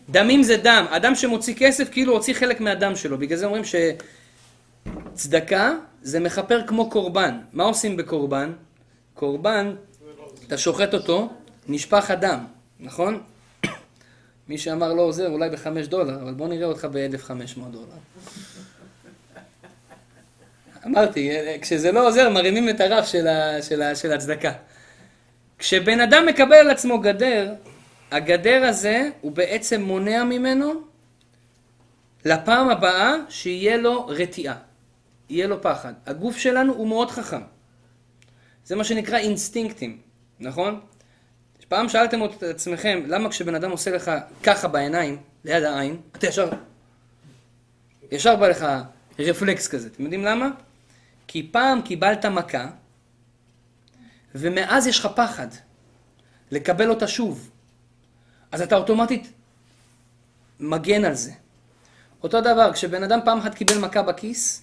[0.10, 0.86] דמים זה דם.
[0.90, 3.18] אדם שמוציא כסף כאילו הוציא חלק מהדם שלו.
[3.18, 3.64] בגלל זה אומרים
[5.16, 7.40] שצדקה זה מכפר כמו קורבן.
[7.54, 8.52] מה עושים בקורבן?
[9.14, 9.76] קורבן,
[10.48, 11.30] אתה שוחט אותו,
[11.68, 12.40] נשפך הדם,
[12.80, 13.22] נכון?
[14.50, 17.86] מי שאמר לא עוזר אולי בחמש דולר, אבל בוא נראה אותך ב-1,500 דולר.
[20.86, 21.30] אמרתי,
[21.62, 24.52] כשזה לא עוזר מרימים את הרף של, ה, של, ה, של הצדקה.
[25.60, 27.54] כשבן אדם מקבל על עצמו גדר,
[28.12, 30.74] הגדר הזה הוא בעצם מונע ממנו
[32.26, 34.56] לפעם הבאה שיהיה לו רתיעה,
[35.30, 35.94] יהיה לו פחד.
[36.06, 37.42] הגוף שלנו הוא מאוד חכם.
[38.66, 39.98] זה מה שנקרא אינסטינקטים,
[40.40, 40.80] נכון?
[41.70, 44.12] פעם שאלתם את עצמכם, למה כשבן אדם עושה לך
[44.44, 46.50] ככה בעיניים, ליד העין, אתה ישר,
[48.12, 48.66] ישר בא לך
[49.20, 49.88] רפלקס כזה.
[49.88, 50.50] אתם יודעים למה?
[51.28, 52.68] כי פעם קיבלת מכה,
[54.36, 55.48] ומאז יש לך פחד
[56.52, 57.50] לקבל אותה שוב.
[58.52, 59.32] אז אתה אוטומטית
[60.60, 61.32] מגן על זה.
[62.24, 64.62] אותו דבר, כשבן אדם פעם אחת קיבל מכה בכיס,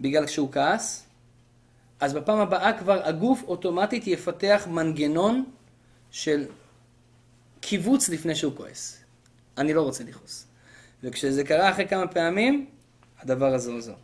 [0.00, 1.04] בגלל שהוא כעס,
[2.00, 5.44] אז בפעם הבאה כבר הגוף אוטומטית יפתח מנגנון
[6.10, 6.46] של
[7.60, 8.98] קיבוץ לפני שהוא כועס.
[9.58, 10.46] אני לא רוצה לכעוס.
[11.02, 12.66] וכשזה קרה אחרי כמה פעמים,
[13.18, 13.94] הדבר הזה עוזר.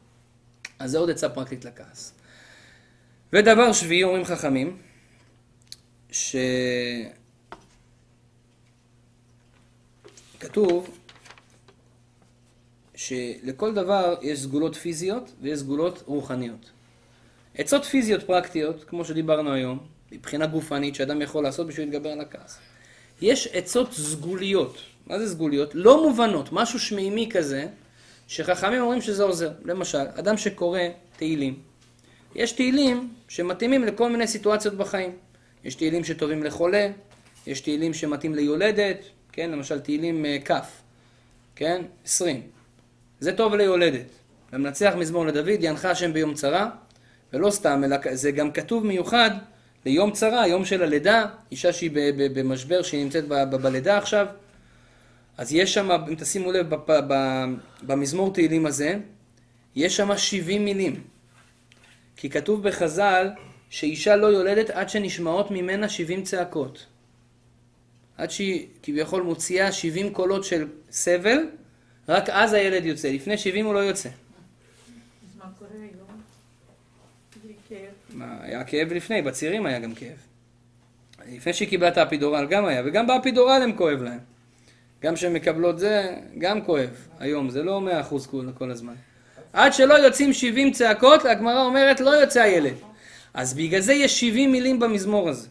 [0.78, 2.12] אז זה עוד עצה פרקטית לכעס.
[3.34, 4.76] ודבר שביעי, אומרים חכמים,
[10.38, 10.98] שכתוב
[12.94, 16.70] שלכל דבר יש סגולות פיזיות ויש סגולות רוחניות.
[17.54, 19.78] עצות פיזיות פרקטיות, כמו שדיברנו היום,
[20.12, 22.58] מבחינה גופנית שאדם יכול לעשות בשביל להתגבר על הכעס.
[23.20, 24.78] יש עצות סגוליות.
[25.06, 25.70] מה זה סגוליות?
[25.74, 27.66] לא מובנות, משהו שמימי כזה,
[28.28, 29.52] שחכמים אומרים שזה עוזר.
[29.64, 30.80] למשל, אדם שקורא
[31.16, 31.58] תהילים,
[32.34, 35.10] יש תהילים שמתאימים לכל מיני סיטואציות בחיים.
[35.64, 36.88] יש תהילים שטובים לחולה,
[37.46, 38.98] יש תהילים שמתאים ליולדת,
[39.32, 40.52] כן, למשל תהילים אה, כ',
[41.56, 42.42] כן, 20.
[43.20, 44.06] זה טוב ליולדת.
[44.52, 46.70] למנצח מזמור לדוד, ינחה השם ביום צרה,
[47.32, 49.30] ולא סתם, אלא זה גם כתוב מיוחד
[49.86, 51.90] ליום צרה, יום של הלידה, אישה שהיא
[52.34, 54.26] במשבר, שהיא נמצאת בלידה עכשיו.
[55.38, 56.66] אז יש שם, אם תשימו לב,
[57.82, 58.96] במזמור תהילים הזה,
[59.76, 61.13] יש שם 70 מילים.
[62.16, 63.30] כי כתוב בחז"ל
[63.70, 66.86] שאישה לא יולדת עד שנשמעות ממנה 70 צעקות.
[68.16, 71.38] עד שהיא כביכול מוציאה 70 קולות של סבל,
[72.08, 73.12] רק אז הילד יוצא.
[73.12, 74.08] לפני 70 הוא לא יוצא.
[75.38, 76.20] מה קורה היום?
[77.44, 77.94] בלי כאב.
[78.10, 80.16] מה, היה כאב לפני, בצעירים היה גם כאב.
[81.28, 84.18] לפני שהיא קיבלה את האפידורל גם היה, וגם באפידורל הם כואב להם.
[85.02, 88.94] גם כשהן מקבלות זה, גם כואב היום, זה לא מאה אחוז כל, כל הזמן.
[89.54, 92.74] עד שלא יוצאים 70 צעקות, הגמרא אומרת לא יוצא הילד.
[93.34, 95.48] אז בגלל זה יש 70 מילים במזמור הזה.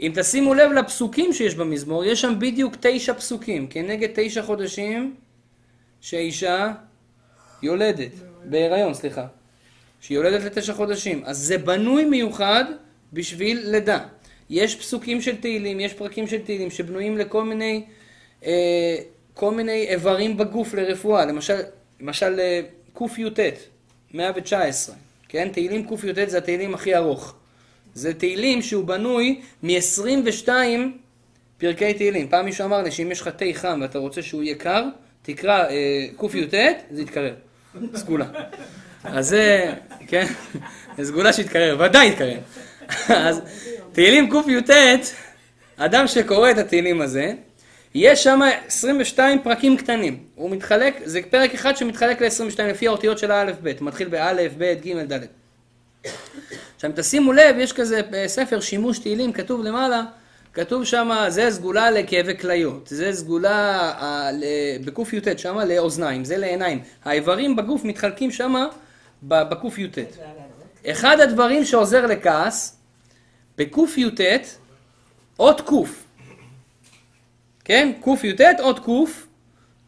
[0.00, 5.14] אם תשימו לב לפסוקים שיש במזמור, יש שם בדיוק תשע פסוקים, כנגד תשע חודשים
[6.00, 6.72] שאישה
[7.62, 8.10] יולדת,
[8.44, 9.26] בהיריון, סליחה.
[10.00, 11.22] שהיא יולדת לתשע חודשים.
[11.24, 12.64] אז זה בנוי מיוחד
[13.12, 13.98] בשביל לידה.
[14.50, 17.84] יש פסוקים של תהילים, יש פרקים של תהילים שבנויים לכל מיני,
[18.44, 18.96] אה,
[19.34, 21.24] כל מיני איברים בגוף לרפואה.
[21.24, 21.60] למשל,
[22.00, 22.60] למשל אה,
[22.98, 23.40] קי"ט,
[24.14, 24.94] 119,
[25.28, 25.48] כן?
[25.52, 27.34] תהילים קי"ט זה התהילים הכי ארוך.
[27.94, 30.48] זה תהילים שהוא בנוי מ-22
[31.58, 32.28] פרקי תהילים.
[32.28, 34.84] פעם מישהו אמר לי שאם יש לך תה חם ואתה רוצה שהוא יהיה קר,
[35.22, 36.54] תקרא אה, קי"ט,
[36.90, 37.34] זה יתקרר.
[37.94, 38.26] סגולה.
[39.04, 39.72] אז זה,
[40.06, 40.26] כן,
[41.02, 42.38] סגולה שיתקרר, ודאי יתקרר.
[43.08, 43.40] אז
[43.92, 44.70] תהילים קי"ט,
[45.76, 47.32] אדם שקורא את התהילים הזה,
[47.94, 50.18] יש שם 22 פרקים קטנים.
[50.34, 53.80] הוא מתחלק, זה פרק אחד שמתחלק ל-22 לפי האותיות של האלף-בית.
[53.80, 55.24] מתחיל באלף, בית, ג', ד'.
[56.76, 60.02] עכשיו, אם תשימו לב, יש כזה אה, ספר שימוש תהילים, כתוב למעלה,
[60.52, 63.92] כתוב שם, זה סגולה לכאבי כליות, זה סגולה
[64.84, 66.82] בקי"ט שם לאוזניים, זה לעיניים.
[67.04, 68.54] האיברים בגוף מתחלקים שם
[69.22, 69.98] בקי"ט.
[70.86, 72.76] אחד הדברים שעוזר לכעס,
[73.58, 74.20] בקי"ט,
[75.38, 76.03] אות ק',
[77.64, 77.92] כן?
[78.04, 79.10] קי"ט, אות ק',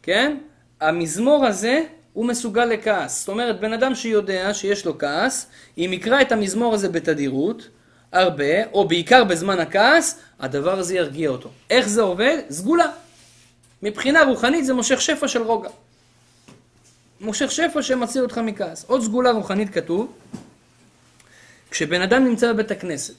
[0.03, 0.37] כן?
[0.81, 3.19] המזמור הזה הוא מסוגל לכעס.
[3.19, 5.47] זאת אומרת, בן אדם שיודע שיש לו כעס,
[5.77, 7.69] אם יקרא את המזמור הזה בתדירות,
[8.11, 11.49] הרבה, או בעיקר בזמן הכעס, הדבר הזה ירגיע אותו.
[11.69, 12.37] איך זה עובד?
[12.49, 12.91] סגולה.
[13.83, 15.69] מבחינה רוחנית זה מושך שפע של רוגע.
[17.21, 18.85] מושך שפע שמציל אותך מכעס.
[18.87, 20.13] עוד סגולה רוחנית כתוב,
[21.71, 23.15] כשבן אדם נמצא בבית הכנסת,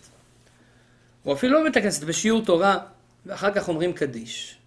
[1.26, 2.78] או אפילו לא בבית הכנסת, בשיעור תורה,
[3.28, 4.58] ואחר כך אומרים קדיש.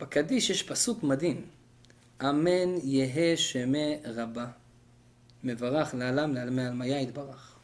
[0.00, 1.40] בקדיש יש פסוק מדהים,
[2.22, 4.46] אמן יהא שמי רבה,
[5.44, 7.54] מברך לעלם לעלמי עלמיה יתברך.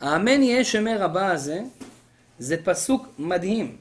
[0.00, 1.60] האמן יהא שמי רבה הזה,
[2.38, 3.76] זה פסוק מדהים,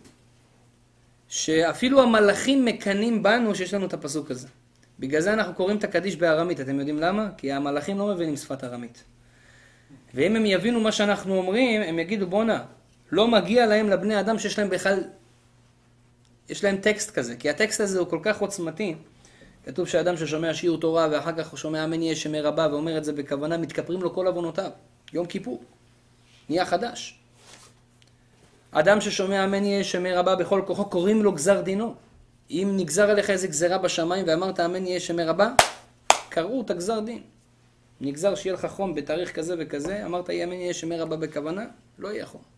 [1.27, 4.47] שאפילו המלאכים מקנאים בנו שיש לנו את הפסוק הזה.
[4.99, 7.29] בגלל זה אנחנו קוראים את הקדיש בארמית, אתם יודעים למה?
[7.37, 9.03] כי המלאכים לא מבינים שפת ארמית.
[10.13, 12.63] ואם הם יבינו מה שאנחנו אומרים, הם יגידו בואנה,
[13.11, 15.03] לא מגיע להם לבני אדם שיש להם בכלל,
[16.49, 18.95] יש להם טקסט כזה, כי הטקסט הזה הוא כל כך עוצמתי.
[19.65, 23.03] כתוב שאדם ששומע שיעור תורה ואחר כך הוא שומע אמן יהיה שמי רבה ואומר את
[23.03, 24.71] זה בכוונה, מתכפרים לו כל עוונותיו.
[25.13, 25.63] יום כיפור.
[26.49, 27.19] נהיה חדש.
[28.71, 31.95] אדם ששומע אמן יהיה שמי רבה בכל כוחו, קוראים לו גזר דינו.
[32.49, 35.53] אם נגזר עליך איזה גזרה בשמיים ואמרת אמן יהיה שמי רבה,
[36.29, 37.21] קראו את הגזר דין.
[38.01, 41.65] נגזר שיהיה לך חום בתאריך כזה וכזה, אמרת אמן יהיה שמי רבה בכוונה,
[41.97, 42.56] לא יהיה חום.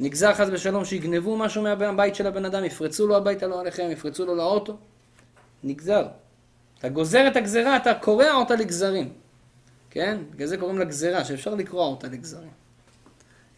[0.00, 4.26] נגזר חס ושלום שיגנבו משהו מהבית של הבן אדם, יפרצו לו הביתה לא עליכם, יפרצו
[4.26, 4.76] לו לאוטו,
[5.64, 6.06] נגזר.
[6.78, 9.12] אתה גוזר את הגזרה, אתה קורע אותה לגזרים.
[9.90, 10.18] כן?
[10.30, 12.50] בגלל זה קוראים לה גזרה, שאפשר לקרוע אותה לגזרים.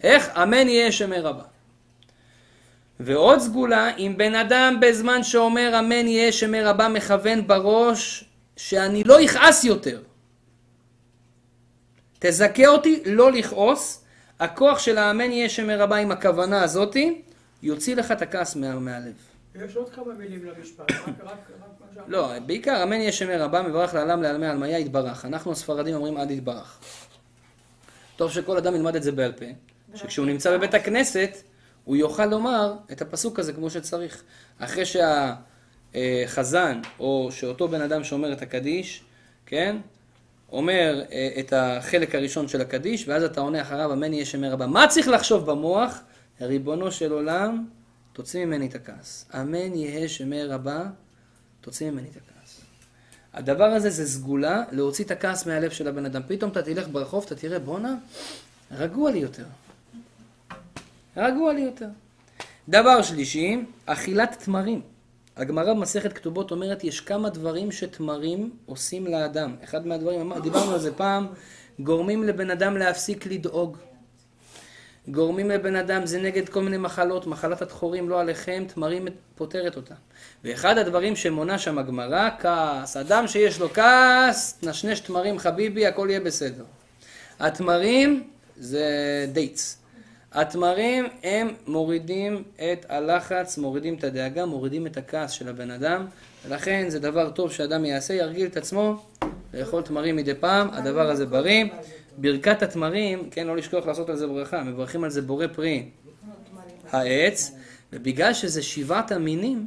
[0.03, 0.29] איך?
[0.37, 1.45] אמן יהיה שמי רבה.
[3.01, 8.25] ועוד סגולה, אם בן אדם בזמן שאומר אמן יהיה שמי רבה מכוון בראש
[8.57, 10.03] שאני לא יכעס יותר.
[12.19, 14.02] תזכה אותי לא לכעוס,
[14.43, 17.23] הכוח של האמן יהיה שמרבה עם הכוונה הזאתי,
[17.63, 19.13] יוציא לך את הכעס מה- מהלב.
[19.55, 21.37] יש עוד כמה מילים למשפט, רק, רק, רק
[21.81, 22.09] מה שאמרת.
[22.09, 25.25] לא, בעיקר אמן יהיה שמר רבה, מברך לעלם לעלמי עלמיה יתברך.
[25.25, 26.79] אנחנו הספרדים אומרים עד יתברך.
[28.17, 29.45] טוב שכל אדם ילמד את זה בעל פה,
[29.95, 31.31] שכשהוא נמצא בבית הכנסת,
[31.85, 34.23] הוא יוכל לומר את הפסוק הזה כמו שצריך.
[34.59, 34.85] אחרי
[35.95, 39.03] שהחזן, או שאותו בן אדם שאומר את הקדיש,
[39.47, 39.77] כן?
[40.53, 44.67] אומר אה, את החלק הראשון של הקדיש, ואז אתה עונה אחריו, אמן יהא שמיה רבא.
[44.67, 46.01] מה צריך לחשוב במוח?
[46.41, 47.67] ריבונו של עולם,
[48.13, 49.27] תוציא ממני את הכעס.
[49.35, 50.85] אמן יהא שמיה רבא,
[51.61, 52.61] תוציא ממני את הכעס.
[53.33, 56.23] הדבר הזה זה סגולה להוציא את הכעס מהלב של הבן אדם.
[56.29, 57.95] פתאום אתה תלך ברחוב, אתה תראה, בואנה,
[58.77, 59.45] רגוע לי יותר.
[61.17, 61.89] רגוע לי יותר.
[62.69, 64.81] דבר שלישי, אכילת תמרים.
[65.37, 69.57] הגמרא במסכת כתובות אומרת, יש כמה דברים שתמרים עושים לאדם.
[69.65, 71.27] אחד מהדברים, דיברנו על זה פעם,
[71.79, 73.77] גורמים לבן אדם להפסיק לדאוג.
[75.09, 79.95] גורמים לבן אדם, זה נגד כל מיני מחלות, מחלת הדחורים לא עליכם, תמרים פותרת אותה.
[80.45, 82.97] ואחד הדברים שמונה שם הגמרא, כעס.
[82.97, 86.65] אדם שיש לו כעס, נשנש תמרים חביבי, הכל יהיה בסדר.
[87.41, 88.87] התמרים זה
[89.33, 89.82] dates.
[90.35, 96.07] התמרים הם מורידים את הלחץ, מורידים את הדאגה, מורידים את הכעס של הבן אדם,
[96.47, 99.07] ולכן זה דבר טוב שאדם יעשה, ירגיל את עצמו
[99.55, 101.65] לאכול תמרים מדי פעם, הדבר הזה בריא.
[102.19, 105.89] ברכת התמרים, כן, לא לשכוח לעשות על זה ברכה, מברכים על זה בורא פרי
[106.91, 107.53] העץ,
[107.93, 109.67] ובגלל שזה שבעת המינים,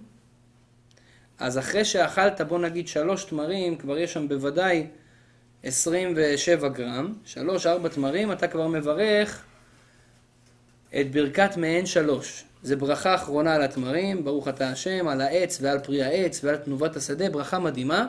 [1.40, 4.88] אז אחרי שאכלת, בוא נגיד שלוש תמרים, כבר יש שם בוודאי
[5.64, 9.44] 27 גרם, שלוש, ארבע תמרים, אתה כבר מברך
[10.90, 12.44] את ברכת מעין שלוש.
[12.64, 16.96] זה ברכה אחרונה על התמרים, ברוך אתה השם, על העץ ועל פרי העץ ועל תנובת
[16.96, 18.08] השדה, ברכה מדהימה,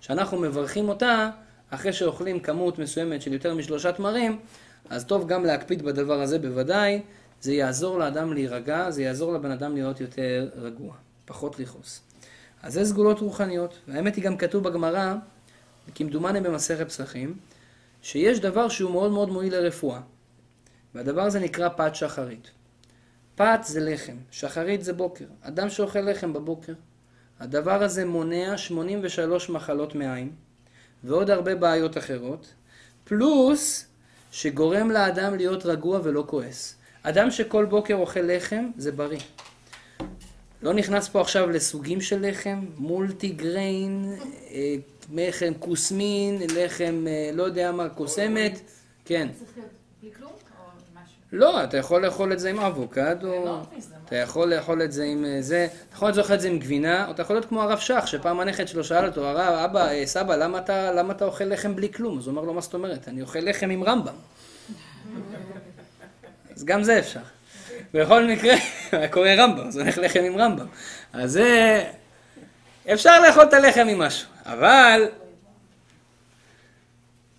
[0.00, 1.30] שאנחנו מברכים אותה
[1.70, 4.38] אחרי שאוכלים כמות מסוימת של יותר משלושה תמרים,
[4.90, 7.02] אז טוב גם להקפיד בדבר הזה בוודאי,
[7.40, 12.00] זה יעזור לאדם להירגע, זה יעזור לבן אדם להיות יותר רגוע, פחות לכעוס.
[12.62, 15.14] אז זה סגולות רוחניות, והאמת היא גם כתוב בגמרא,
[15.94, 17.36] כמדומני במסכת פסחים,
[18.02, 20.00] שיש דבר שהוא מאוד מאוד מועיל לרפואה,
[20.98, 22.50] והדבר הזה נקרא פת שחרית.
[23.34, 25.24] פת זה לחם, שחרית זה בוקר.
[25.40, 26.72] אדם שאוכל לחם בבוקר,
[27.40, 30.32] הדבר הזה מונע 83 מחלות מעיים,
[31.04, 32.54] ועוד הרבה בעיות אחרות,
[33.04, 33.86] פלוס
[34.32, 36.74] שגורם לאדם להיות רגוע ולא כועס.
[37.02, 39.20] אדם שכל בוקר אוכל לחם, זה בריא.
[40.62, 44.14] לא נכנס פה עכשיו לסוגים של לחם, מולטי גריין,
[44.50, 44.74] אה,
[45.14, 48.60] לחם כוסמין, לחם אה, לא יודע מה, קוסמת,
[49.04, 49.28] כן.
[49.38, 49.70] צריך להיות
[50.02, 50.47] בלי כלום?
[51.32, 53.62] לא, אתה יכול לאכול את זה עם אבוקדו,
[54.04, 57.06] אתה יכול לאכול את זה עם אה, זה, אתה יכול לאכול את זה עם גבינה,
[57.06, 60.06] או אתה יכול להיות כמו הרב שך, שפעם הנכד שלו שאל אותו, הרב, אבא, אה,
[60.06, 62.18] סבא, למה אתה, למה אתה אוכל לחם בלי כלום?
[62.18, 63.08] אז הוא אמר לו, מה זאת אומרת?
[63.08, 64.14] אני אוכל לחם עם רמב"ם.
[66.56, 67.20] אז גם זה אפשר.
[67.94, 68.54] בכל מקרה,
[69.12, 70.66] קורא רמב"ם, אז הולך לחם עם רמב"ם.
[71.12, 71.84] אז זה...
[72.92, 75.08] אפשר לאכול את הלחם עם משהו, אבל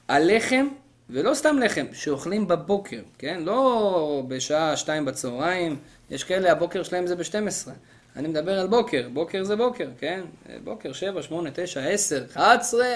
[0.07, 0.67] הלחם,
[1.09, 3.41] ולא סתם לחם, שאוכלים בבוקר, כן?
[3.43, 5.79] לא בשעה שתיים בצהריים,
[6.09, 7.69] יש כאלה, הבוקר שלהם זה ב-12.
[8.15, 10.21] אני מדבר על בוקר, בוקר זה בוקר, כן?
[10.63, 12.95] בוקר, שבע, שמונה, תשע, עשר, אחת עשרה,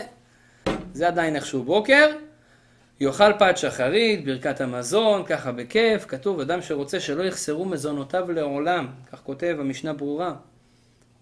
[0.94, 2.10] זה עדיין איכשהו בוקר.
[3.00, 9.20] יאכל פת שחרית, ברכת המזון, ככה בכיף, כתוב, אדם שרוצה שלא יחסרו מזונותיו לעולם, כך
[9.24, 10.34] כותב המשנה ברורה.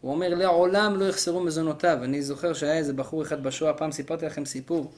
[0.01, 1.97] הוא אומר, לעולם לא יחסרו מזונותיו.
[2.03, 4.91] אני זוכר שהיה איזה בחור אחד בשואה, פעם סיפרתי לכם סיפור,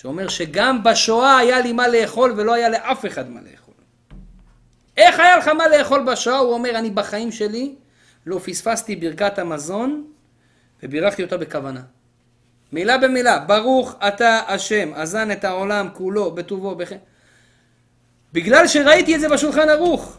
[0.00, 3.74] שאומר שגם בשואה היה לי מה לאכול ולא היה לאף אחד מה לאכול.
[4.96, 6.38] איך היה לך מה לאכול בשואה?
[6.38, 7.74] הוא אומר, אני בחיים שלי
[8.26, 10.04] לא פספסתי ברכת המזון
[10.82, 11.80] ובירכתי אותה בכוונה.
[12.72, 16.88] מילה במילה, ברוך אתה השם, אזן את העולם כולו בטובו, בח...
[18.32, 20.18] בגלל שראיתי את זה בשולחן ערוך.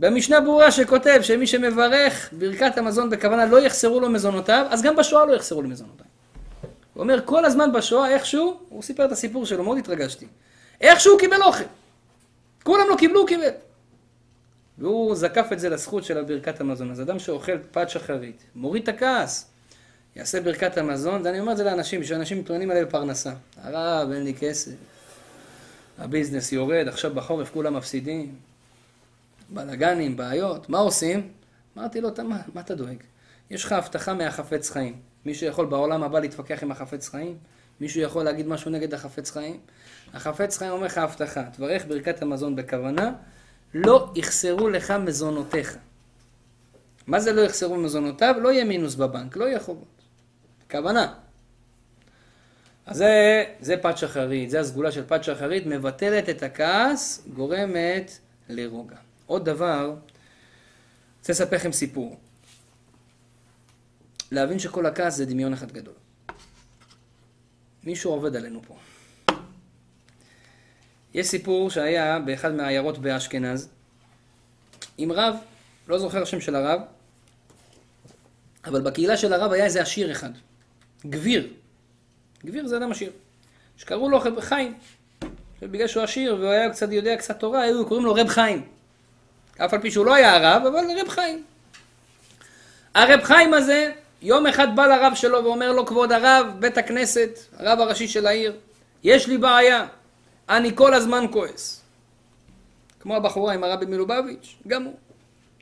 [0.00, 5.26] במשנה ברורה שכותב שמי שמברך ברכת המזון בכוונה לא יחסרו לו מזונותיו, אז גם בשואה
[5.26, 6.09] לא יחסרו לו מזונותיו.
[7.00, 10.26] אומר כל הזמן בשואה איכשהו, הוא סיפר את הסיפור שלו, מאוד התרגשתי.
[10.80, 11.64] איכשהו הוא קיבל אוכל.
[12.62, 13.48] כולם לא קיבלו, הוא קיבל.
[14.78, 16.90] והוא זקף את זה לזכות של ברכת המזון.
[16.90, 19.46] אז אדם שאוכל פת שחרית, מוריד את הכעס.
[20.16, 23.32] יעשה ברכת המזון, ואני אומר את זה לאנשים, שאנשים מתלוננים עליהם בפרנסה.
[23.62, 24.72] הרב, אין לי כסף.
[25.98, 28.34] הביזנס יורד, עכשיו בחורף כולם מפסידים.
[29.48, 31.28] בלאגנים, בעיות, מה עושים?
[31.78, 32.96] אמרתי לו, "אתה- מה, מה אתה דואג?
[33.50, 35.09] יש לך הבטחה מהחפץ חיים.
[35.26, 37.36] מישהו יכול בעולם הבא להתווכח עם החפץ חיים?
[37.80, 39.60] מישהו יכול להגיד משהו נגד החפץ חיים?
[40.14, 43.12] החפץ חיים אומר לך הבטחה, תברך ברכת המזון בכוונה,
[43.74, 45.76] לא יחסרו לך מזונותיך.
[47.06, 48.34] מה זה לא יחסרו מזונותיו?
[48.40, 50.02] לא יהיה מינוס בבנק, לא יהיה חובות.
[50.70, 51.14] כוונה.
[52.86, 58.18] אז זה, זה פת שחרית, זה הסגולה של פת שחרית, מבטלת את הכעס, גורמת
[58.48, 58.96] לרוגע.
[59.26, 59.94] עוד דבר,
[61.18, 62.16] רוצה לספר לכם סיפור.
[64.30, 65.94] להבין שכל הכעס זה דמיון אחד גדול.
[67.84, 68.76] מישהו עובד עלינו פה.
[71.14, 73.68] יש סיפור שהיה באחד מהעיירות באשכנז
[74.98, 75.36] עם רב,
[75.88, 76.80] לא זוכר השם של הרב,
[78.64, 80.30] אבל בקהילה של הרב היה איזה עשיר אחד,
[81.06, 81.52] גביר.
[82.44, 83.12] גביר זה אדם עשיר,
[83.76, 84.74] שקראו לו חיים.
[85.62, 88.68] בגלל שהוא עשיר והוא היה קצת יודע קצת תורה, היו קוראים לו רב חיים.
[89.56, 91.44] אף על פי שהוא לא היה הרב, אבל רב חיים.
[92.94, 93.92] הרב חיים הזה,
[94.22, 98.56] יום אחד בא לרב שלו ואומר לו, כבוד הרב, בית הכנסת, הרב הראשי של העיר,
[99.04, 99.86] יש לי בעיה,
[100.48, 101.80] אני כל הזמן כועס.
[103.00, 104.94] כמו הבחורה עם הרבי מלובביץ', גם הוא.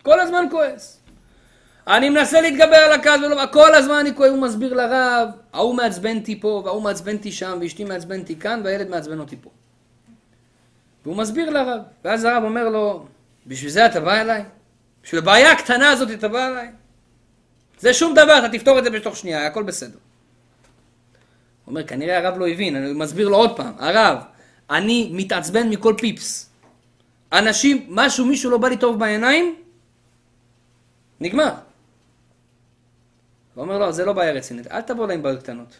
[0.02, 1.00] כל הזמן כועס.
[1.86, 3.46] אני מנסה להתגבר על הכעס ולא...
[3.52, 7.58] כל הזמן אני כועס, הוא מסביר לרב, ההוא מעצבן אותי פה, וההוא מעצבן אותי שם,
[7.60, 9.50] ואשתי מעצבן אותי כאן, והילד מעצבן אותי פה.
[11.04, 13.06] והוא מסביר לרב, ואז הרב אומר לו,
[13.46, 14.44] בשביל זה אתה בא אליי?
[15.02, 16.68] בשביל הבעיה הקטנה הזאת אתה בא אליי?
[17.78, 19.98] זה שום דבר, אתה תפתור את זה בתוך שנייה, הכל בסדר.
[21.64, 24.18] הוא אומר, כנראה הרב לא הבין, אני מסביר לו עוד פעם, הרב,
[24.70, 26.50] אני מתעצבן מכל פיפס.
[27.32, 29.56] אנשים, משהו, מישהו לא בא לי טוב בעיניים,
[31.20, 31.52] נגמר.
[33.54, 35.76] הוא אומר לו, זה לא בעיה רצינית, אל תבוא אליי עם בעיות קטנות.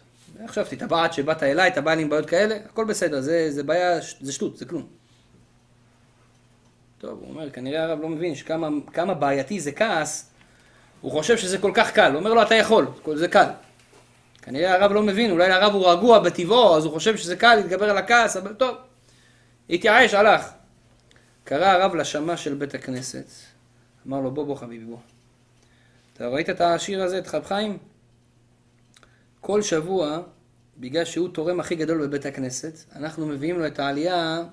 [0.87, 3.99] בא עד שבאת אליי, אתה בא לי עם בעיות כאלה, הכל בסדר, זה, זה בעיה,
[4.21, 4.87] זה שטות, זה כלום.
[6.97, 10.29] טוב, הוא אומר, כנראה הרב לא מבין שכמה בעייתי זה כעס,
[11.01, 13.47] הוא חושב שזה כל כך קל, הוא אומר לו, אתה יכול, זה קל.
[14.41, 17.89] כנראה הרב לא מבין, אולי הרב הוא רגוע בטבעו, אז הוא חושב שזה קל להתגבר
[17.89, 18.75] על הכעס, אבל טוב.
[19.69, 20.49] התייאש, הלך.
[21.43, 23.25] קרא הרב לשמה של בית הכנסת,
[24.07, 24.97] אמר לו, בוא, בוא חביבי, בוא.
[26.13, 27.77] אתה ראית את העשיר הזה, את חב חיים?
[29.41, 30.19] כל שבוע,
[30.77, 34.43] בגלל שהוא תורם הכי גדול בבית הכנסת, אנחנו מביאים לו את העלייה,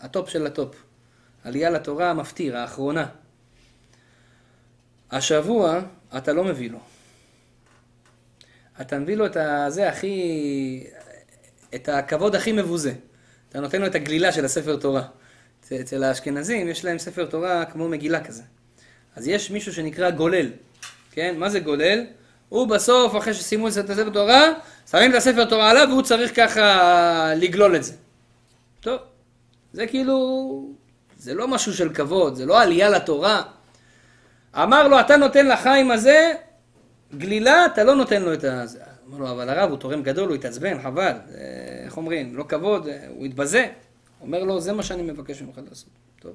[0.00, 0.82] הטופ של הטופ.
[1.44, 3.06] עלייה לתורה המפטיר, האחרונה.
[5.10, 5.80] השבוע
[6.16, 6.78] אתה לא מביא לו.
[8.80, 10.84] אתה מביא לו את הזה הכי,
[11.74, 12.92] את הכבוד הכי מבוזה.
[13.48, 15.02] אתה נותן לו את הגלילה של הספר תורה.
[15.80, 18.42] אצל האשכנזים יש להם ספר תורה כמו מגילה כזה.
[19.16, 20.50] אז יש מישהו שנקרא גולל,
[21.10, 21.34] כן?
[21.38, 22.04] מה זה גולל?
[22.48, 24.52] הוא בסוף, אחרי שסיימו את הספר תורה,
[24.90, 27.92] שמים את הספר תורה עליו והוא צריך ככה לגלול את זה.
[28.80, 29.00] טוב,
[29.72, 30.74] זה כאילו,
[31.16, 33.42] זה לא משהו של כבוד, זה לא עלייה לתורה.
[34.62, 36.32] אמר לו, אתה נותן לחיים הזה
[37.14, 38.64] גלילה, אתה לא נותן לו את ה...
[39.08, 41.12] אמר לו, אבל הרב הוא תורם גדול, הוא התעצבן, חבל.
[41.84, 42.36] איך אומרים?
[42.36, 43.66] לא כבוד, הוא התבזה.
[44.20, 45.88] אומר לו, זה מה שאני מבקש ממך לעשות.
[46.20, 46.34] טוב.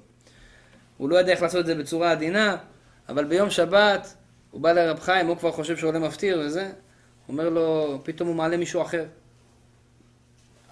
[0.98, 2.58] הוא לא יודע איך לעשות את זה בצורה עדינה,
[3.10, 4.14] אבל ביום שבת
[4.52, 6.72] הוא בא לרב חיים, הוא כבר חושב שהוא עולה מפטיר וזה,
[7.30, 9.06] אומר לו, פתאום הוא מעלה מישהו אחר.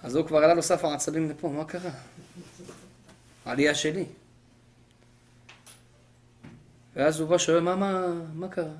[0.02, 1.90] אז הוא כבר עלה לו סף העצבים לפה, מה קרה?
[3.44, 4.04] עלייה שלי.
[6.96, 8.74] ואז הוא בא שואל, מה, מה, מה קרה?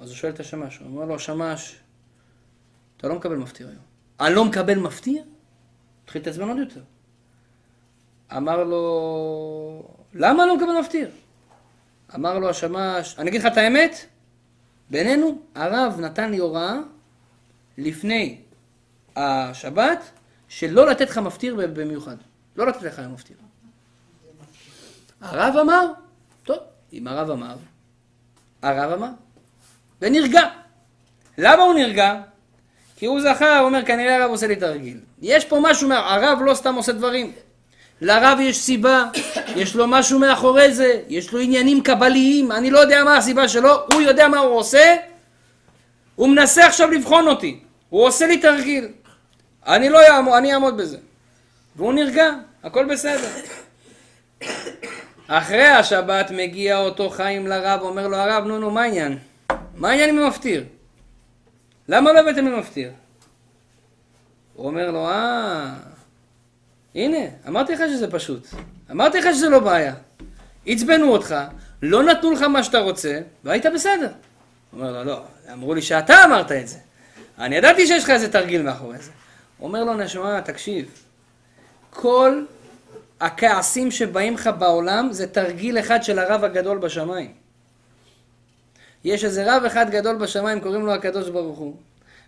[0.00, 1.76] אז הוא שואל את השמש, הוא אומר לו, השמש,
[2.96, 3.82] אתה לא מקבל מפטיר היום.
[4.20, 5.22] אני לא מקבל מפטיר?
[6.04, 6.80] התחיל להתעצבן עוד יותר.
[8.36, 11.10] אמר לו, למה אני לא מקבל מפטיר?
[12.14, 14.06] אמר לו השמש, אני אגיד לך את האמת,
[14.90, 16.76] בינינו, הרב נתן לי הוראה
[17.78, 18.40] לפני
[19.16, 20.10] השבת,
[20.48, 22.16] שלא לתת לך מפטיר במיוחד.
[22.56, 23.36] לא לתת לך היום מפטיר.
[25.20, 25.92] הרב אמר,
[26.92, 27.54] אם הרב אמר,
[28.62, 29.10] הרב אמר,
[30.02, 30.42] ונרגע.
[31.38, 32.14] למה הוא נרגע?
[32.96, 34.98] כי הוא זכר, הוא אומר, כנראה הרב עושה לי תרגיל.
[35.22, 37.32] יש פה משהו, הרב לא סתם עושה דברים.
[38.00, 39.04] לרב יש סיבה,
[39.56, 43.86] יש לו משהו מאחורי זה, יש לו עניינים קבליים, אני לא יודע מה הסיבה שלו,
[43.92, 44.96] הוא יודע מה הוא עושה,
[46.16, 48.88] הוא מנסה עכשיו לבחון אותי, הוא עושה לי תרגיל,
[49.66, 50.98] אני לא אעמוד, אני אעמוד בזה.
[51.76, 52.30] והוא נרגע,
[52.62, 53.28] הכל בסדר.
[55.32, 59.18] אחרי השבת מגיע אותו חיים לרב, אומר לו הרב, נו נו, מה העניין?
[59.74, 60.64] מה העניין עם המפטיר?
[61.88, 62.90] למה לא הבאתם למפטיר?
[64.54, 65.74] הוא אומר לו, אה...
[66.94, 67.18] הנה,
[67.48, 68.46] אמרתי לך שזה פשוט.
[68.90, 69.94] אמרתי לך שזה לא בעיה.
[70.66, 71.34] עצבנו אותך,
[71.82, 74.08] לא נתנו לך מה שאתה רוצה, והיית בסדר.
[74.70, 75.22] הוא אומר לו, לא,
[75.52, 76.78] אמרו לי שאתה אמרת את זה.
[77.38, 79.10] אני ידעתי שיש לך איזה תרגיל מאחורי זה.
[79.58, 81.02] הוא אומר לו, נשמה, תקשיב,
[81.90, 82.44] כל
[83.20, 87.32] הכעסים שבאים לך בעולם זה תרגיל אחד של הרב הגדול בשמיים.
[89.04, 91.74] יש איזה רב אחד גדול בשמיים, קוראים לו הקדוש ברוך הוא,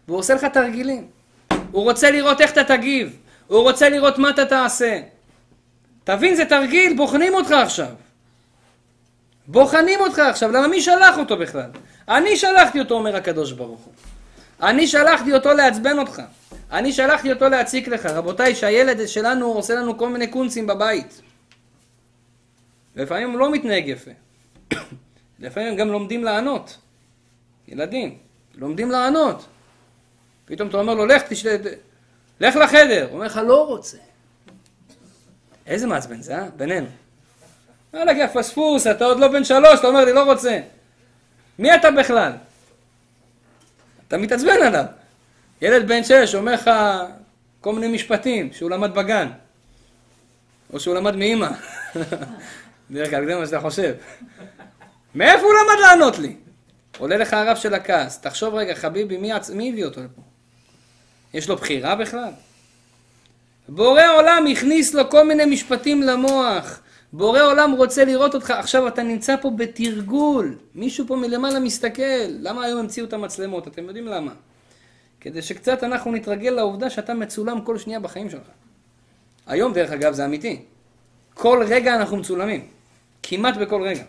[0.08, 1.06] והוא עושה לך תרגילים.
[1.70, 3.16] הוא רוצה לראות איך אתה תגיב.
[3.46, 5.00] הוא רוצה לראות מה אתה תעשה.
[6.04, 7.88] תבין, זה תרגיל, בוחנים אותך עכשיו.
[9.46, 11.70] בוחנים אותך עכשיו, למה מי שלח אותו בכלל?
[12.08, 13.92] אני שלחתי אותו, אומר הקדוש ברוך הוא.
[14.62, 16.22] אני שלחתי אותו לעצבן אותך.
[16.72, 18.06] אני שלחתי אותו להציק לך.
[18.06, 21.20] רבותיי, שהילד שלנו עושה לנו כל מיני קונצים בבית.
[22.96, 24.10] לפעמים הוא לא מתנהג יפה.
[25.38, 26.78] לפעמים הם גם לומדים לענות.
[27.68, 28.18] ילדים,
[28.54, 29.46] לומדים לענות.
[30.44, 31.60] פתאום אתה אומר לו, לך תשת...
[32.40, 33.04] לך לחדר.
[33.04, 33.98] הוא אומר לך, לא רוצה.
[35.66, 36.48] איזה מעצבן זה, אה?
[36.56, 36.86] בינינו.
[37.94, 40.60] וואלכ, יא פספוס, אתה עוד לא בן שלוש, אתה אומר לי, לא רוצה.
[41.58, 42.32] מי אתה בכלל?
[44.08, 44.84] אתה מתעצבן עליו.
[45.62, 46.70] ילד בן שש אומר לך
[47.60, 49.28] כל מיני משפטים שהוא למד בגן,
[50.72, 51.48] או שהוא למד מאימא.
[52.90, 53.94] דרך אגב, זה מה שאתה חושב.
[55.14, 56.36] מאיפה הוא למד לענות לי?
[56.98, 58.20] עולה לך הרב של הכעס.
[58.20, 59.50] תחשוב רגע, חביבי, מי, עצ...
[59.50, 60.22] מי הביא אותו לפה?
[61.34, 62.30] יש לו בחירה בכלל?
[63.68, 66.80] בורא עולם הכניס לו כל מיני משפטים למוח.
[67.12, 70.56] בורא עולם רוצה לראות אותך, עכשיו אתה נמצא פה בתרגול.
[70.74, 72.26] מישהו פה מלמעלה מסתכל.
[72.28, 73.68] למה היום המציאו את המצלמות?
[73.68, 74.32] אתם יודעים למה?
[75.22, 78.46] כדי שקצת אנחנו נתרגל לעובדה שאתה מצולם כל שנייה בחיים שלך.
[79.46, 80.62] היום, דרך אגב, זה אמיתי.
[81.34, 82.68] כל רגע אנחנו מצולמים.
[83.22, 84.04] כמעט בכל רגע.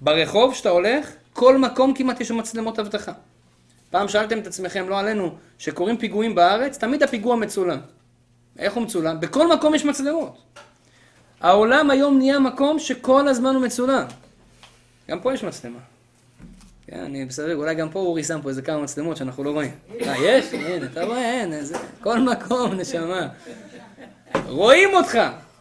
[0.00, 3.12] ברחוב, שאתה הולך, כל מקום כמעט יש מצלמות אבטחה.
[3.90, 7.78] פעם שאלתם את עצמכם, לא עלינו, שקורים פיגועים בארץ, תמיד הפיגוע מצולם.
[8.58, 9.20] איך הוא מצולם?
[9.20, 10.38] בכל מקום יש מצלמות.
[11.40, 14.06] העולם היום נהיה מקום שכל הזמן הוא מצולם.
[15.10, 15.78] גם פה יש מצלמה.
[16.86, 19.70] כן, אני בסדר, אולי גם פה אורי שם פה איזה כמה מצלמות שאנחנו לא רואים.
[20.00, 20.52] אה, יש?
[20.52, 21.76] הנה, אתה רואה, אין, איזה...
[22.00, 23.28] כל מקום, נשמה.
[24.46, 25.18] רואים אותך,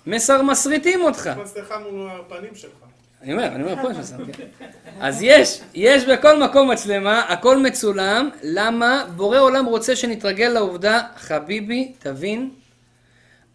[0.07, 1.32] מסר מסריטים אותך.
[1.41, 2.71] מצלחה מול הפנים שלך.
[3.21, 4.65] אני אומר, אני אומר, פה יש מצלמה, כן.
[4.99, 9.05] אז יש, יש בכל מקום מצלמה, הכל מצולם, למה?
[9.15, 12.49] בורא עולם רוצה שנתרגל לעובדה, חביבי, תבין,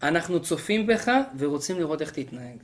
[0.03, 2.57] אנחנו צופים בך ורוצים לראות איך תתנהג.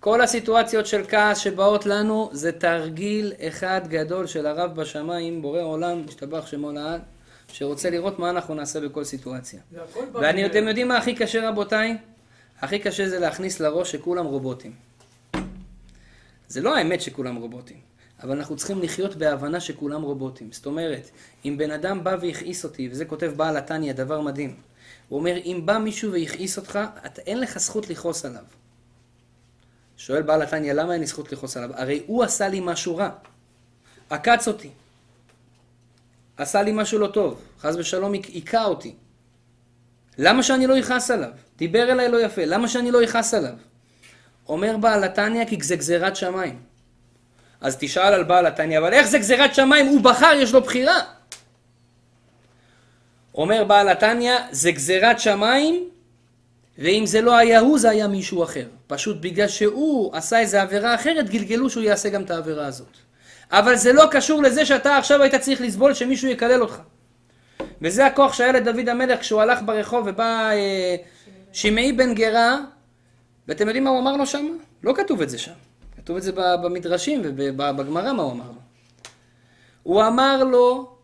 [0.00, 6.02] כל הסיטואציות של כעס שבאות לנו זה תרגיל אחד גדול של הרב בשמיים, בורא עולם,
[6.08, 7.00] השתבח שמו לעד,
[7.52, 9.60] שרוצה לראות מה אנחנו נעשה בכל סיטואציה.
[10.12, 10.46] ואני.
[10.46, 11.96] אתם יודעים מה הכי קשה רבותיי?
[12.60, 14.72] הכי קשה זה להכניס לראש שכולם רובוטים.
[16.48, 17.76] זה לא האמת שכולם רובוטים,
[18.22, 20.52] אבל אנחנו צריכים לחיות בהבנה שכולם רובוטים.
[20.52, 21.10] זאת אומרת,
[21.44, 24.54] אם בן אדם בא והכעיס אותי, וזה כותב בעל התניא, דבר מדהים.
[25.08, 28.42] הוא אומר, אם בא מישהו והכעיס אותך, אתה, אין לך זכות לכעוס עליו.
[29.96, 31.70] שואל בעל התניא, למה אין לי זכות לכעוס עליו?
[31.74, 33.10] הרי הוא עשה לי משהו רע.
[34.10, 34.70] עקץ אותי.
[36.36, 37.40] עשה לי משהו לא טוב.
[37.60, 38.94] חס ושלום היכה אותי.
[40.18, 41.30] למה שאני לא אכעס עליו?
[41.56, 43.54] דיבר אליי לא יפה, למה שאני לא אכעס עליו?
[44.48, 46.60] אומר בעל התניא כי זה גזירת שמיים.
[47.60, 49.86] אז תשאל על בעל התניא, אבל איך זה גזירת שמיים?
[49.86, 51.00] הוא בחר, יש לו בחירה.
[53.34, 55.88] אומר בעל התניא, זה גזירת שמיים,
[56.78, 58.66] ואם זה לא היה הוא, זה היה מישהו אחר.
[58.86, 62.96] פשוט בגלל שהוא עשה איזה עבירה אחרת, גלגלו שהוא יעשה גם את העבירה הזאת.
[63.50, 66.78] אבל זה לא קשור לזה שאתה עכשיו היית צריך לסבול שמישהו יקלל אותך.
[67.82, 70.96] וזה הכוח שהיה לדוד המלך כשהוא הלך ברחוב ובא אה,
[71.52, 72.58] שמעי בן גרה,
[73.48, 74.46] ואתם יודעים מה הוא אמר לו שם?
[74.82, 75.52] לא כתוב את זה שם.
[75.96, 78.60] כתוב את זה במדרשים ובגמרא מה הוא אמר לו.
[79.82, 80.96] הוא אמר לו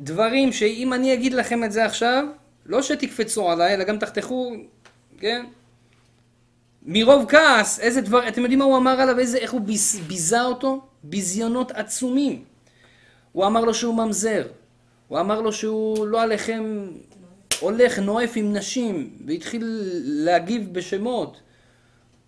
[0.00, 2.24] דברים שאם אני אגיד לכם את זה עכשיו,
[2.66, 4.52] לא שתקפצו עליי, אלא גם תחתכו,
[5.18, 5.46] כן?
[6.82, 10.42] מרוב כעס, איזה דבר, אתם יודעים מה הוא אמר עליו, איזה, איך הוא ביז, ביזה
[10.42, 10.80] אותו?
[11.04, 12.44] ביזיונות עצומים.
[13.32, 14.46] הוא אמר לו שהוא ממזר,
[15.08, 16.88] הוא אמר לו שהוא לא עליכם
[17.60, 19.64] הולך, נואף עם נשים, והתחיל
[20.04, 21.40] להגיב בשמות.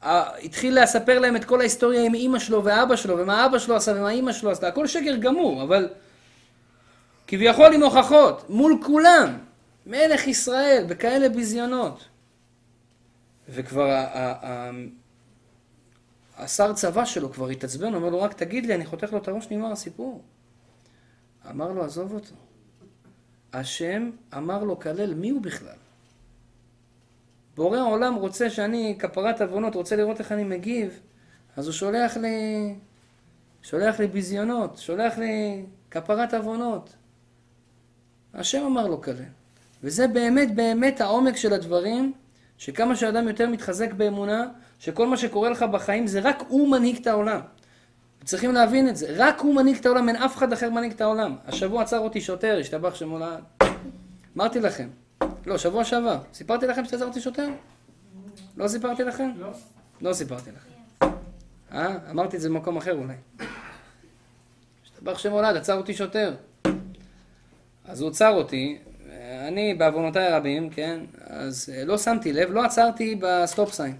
[0.03, 3.93] התחיל לספר להם את כל ההיסטוריה עם אימא שלו ואבא שלו, ומה אבא שלו עשה
[3.97, 5.89] ומה אימא שלו עשתה, הכל שקר גמור, אבל
[7.27, 9.39] כביכול עם הוכחות, מול כולם,
[9.87, 12.05] מלך ישראל, בכאלה ביזיונות.
[13.51, 14.07] וכבר
[16.37, 19.47] השר צבא שלו כבר התעצבן, אומר לו רק תגיד לי, אני חותך לו את הראש,
[19.51, 20.23] נגמר הסיפור.
[21.51, 22.35] אמר לו עזוב אותו.
[23.53, 25.77] השם אמר לו כלל, מי הוא בכלל?
[27.57, 31.01] בורא העולם רוצה שאני, כפרת עוונות, רוצה לראות איך אני מגיב,
[31.57, 32.75] אז הוא שולח לי,
[33.63, 36.95] שולח לי ביזיונות, שולח לי כפרת עוונות.
[38.35, 39.15] השם אמר לו כלל.
[39.83, 42.13] וזה באמת באמת העומק של הדברים,
[42.61, 44.49] שכמה שאדם יותר מתחזק באמונה,
[44.79, 47.41] שכל מה שקורה לך בחיים זה רק הוא מנהיג את העולם.
[48.25, 51.01] צריכים להבין את זה, רק הוא מנהיג את העולם, אין אף אחד אחר מנהיג את
[51.01, 51.37] העולם.
[51.47, 53.43] השבוע עצר אותי שוטר, השתבח שמו לעד.
[54.37, 54.89] אמרתי לכם,
[55.47, 57.49] לא, שבוע שעבר, סיפרתי לכם שעצר אותי שוטר?
[58.57, 59.31] לא סיפרתי לכם?
[59.37, 59.51] לא.
[60.01, 61.09] לא סיפרתי לכם.
[61.73, 61.97] אה?
[62.11, 63.15] אמרתי את זה במקום אחר אולי.
[64.85, 66.35] ישתבח שמו לעד, עצר אותי שוטר.
[67.85, 68.79] אז הוא עצר אותי,
[69.49, 71.01] אני בעוונותיי הרבים, כן,
[71.33, 73.97] אז אה, לא שמתי לב, לא עצרתי ב stop sign.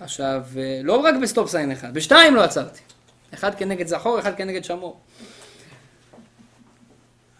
[0.00, 2.80] עכשיו, אה, לא רק ב stop sign אחד, בשתיים לא עצרתי.
[3.34, 5.00] אחד כנגד זכור, אחד כנגד שמור.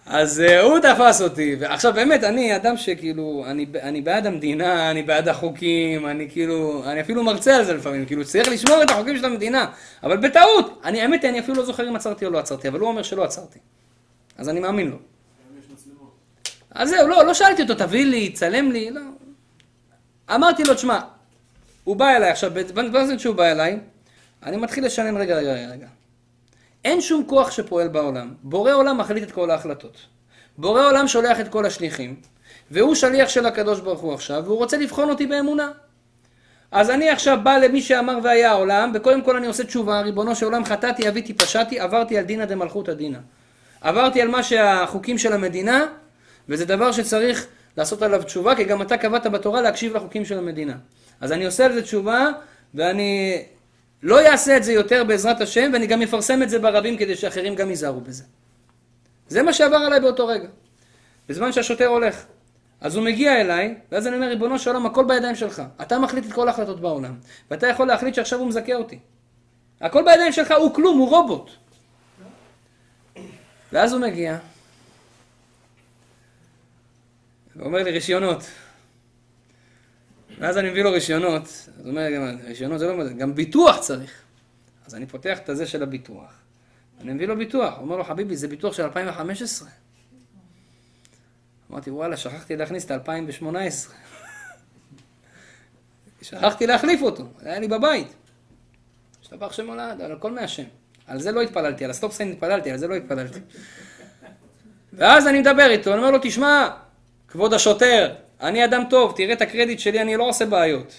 [0.06, 5.02] אז אה, הוא תפס אותי, ועכשיו באמת, אני אדם שכאילו, אני, אני בעד המדינה, אני
[5.02, 9.16] בעד החוקים, אני כאילו, אני אפילו מרצה על זה לפעמים, כאילו צריך לשמור את החוקים
[9.18, 9.66] של המדינה,
[10.02, 12.88] אבל בטעות, אני, האמת אני אפילו לא זוכר אם עצרתי או לא עצרתי, אבל הוא
[12.88, 13.58] אומר שלא עצרתי,
[14.38, 14.96] אז אני מאמין לו.
[16.74, 19.00] אז זהו, לא, לא שאלתי אותו, תביא לי, צלם לי, לא.
[20.34, 21.00] אמרתי לו, תשמע,
[21.84, 23.78] הוא בא אליי עכשיו, בזמן שהוא בא אליי,
[24.42, 25.86] אני מתחיל לשנן, רגע, רגע, רגע.
[26.84, 28.34] אין שום כוח שפועל בעולם.
[28.42, 29.96] בורא עולם מחליט את כל ההחלטות.
[30.58, 32.16] בורא עולם שולח את כל השליחים,
[32.70, 35.70] והוא שליח של הקדוש ברוך הוא עכשיו, והוא רוצה לבחון אותי באמונה.
[36.70, 40.46] אז אני עכשיו בא למי שאמר והיה העולם, וקודם כל אני עושה תשובה, ריבונו של
[40.46, 43.18] עולם חטאתי, אביתי, פשעתי, עברתי על דינא דמלכותא דינא.
[43.80, 45.86] עברתי על מה שהחוקים של המדינה,
[46.50, 47.46] וזה דבר שצריך
[47.76, 50.76] לעשות עליו תשובה, כי גם אתה קבעת בתורה להקשיב לחוקים של המדינה.
[51.20, 52.28] אז אני עושה על זה תשובה,
[52.74, 53.42] ואני
[54.02, 57.54] לא אעשה את זה יותר בעזרת השם, ואני גם אפרסם את זה ברבים כדי שאחרים
[57.54, 58.24] גם ייזהרו בזה.
[59.28, 60.48] זה מה שעבר עליי באותו רגע.
[61.28, 62.24] בזמן שהשוטר הולך.
[62.80, 65.62] אז הוא מגיע אליי, ואז אני אומר, ריבונו של עולם, הכל בידיים שלך.
[65.82, 67.14] אתה מחליט את כל ההחלטות בעולם.
[67.50, 68.98] ואתה יכול להחליט שעכשיו הוא מזכה אותי.
[69.80, 71.50] הכל בידיים שלך, הוא כלום, הוא רובוט.
[73.72, 74.38] ואז הוא מגיע,
[77.60, 78.42] ואומר לי, רישיונות.
[80.38, 84.22] ואז אני מביא לו רישיונות, אז הוא אומר, גם, רישיונות זה לא, גם ביטוח צריך.
[84.86, 86.32] אז אני פותח את הזה של הביטוח,
[87.00, 89.68] אני מביא לו ביטוח, הוא אומר לו, חביבי, זה ביטוח של 2015.
[91.70, 93.94] אמרתי, וואלה, שכחתי להכניס את 2018.
[96.22, 98.14] שכחתי להחליף אותו, היה לי בבית.
[99.22, 100.64] השתבח שם הולד, על הכל מהשם.
[101.06, 103.40] על זה לא התפללתי, על הסטופסיין התפללתי, על זה לא התפללתי.
[104.92, 106.68] ואז אני מדבר איתו, אני אומר לו, תשמע,
[107.30, 110.94] כבוד השוטר, אני אדם טוב, תראה את הקרדיט שלי, אני לא עושה בעיות.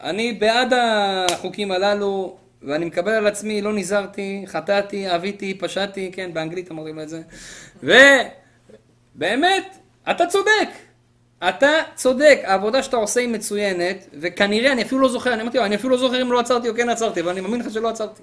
[0.00, 6.70] אני בעד החוקים הללו, ואני מקבל על עצמי, לא נזהרתי, חטאתי, אביתי, פשעתי, כן, באנגלית
[6.70, 7.22] אמרתי את זה.
[7.82, 9.76] ובאמת,
[10.10, 10.68] אתה צודק.
[11.48, 15.64] אתה צודק, העבודה שאתה עושה היא מצוינת, וכנראה, אני אפילו לא זוכר, אני אמרתי לו,
[15.64, 17.88] אני אפילו לא זוכר אם לא עצרתי או כן עצרתי, אבל אני מאמין לך שלא
[17.88, 18.22] עצרתי.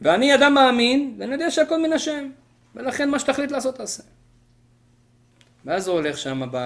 [0.00, 2.30] ואני אדם מאמין, ואני יודע שהכל מן השם,
[2.74, 4.02] ולכן מה שתחליט לעשות תעשה.
[5.66, 6.56] ואז הוא הולך שם ב...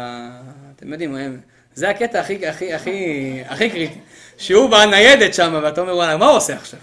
[0.76, 1.40] אתם יודעים,
[1.74, 3.98] זה הקטע הכי, הכי, הכי, הכי קריטי.
[4.38, 6.80] שהוא בניידת שם, ואתה אומר, וואלה, מה הוא עושה עכשיו?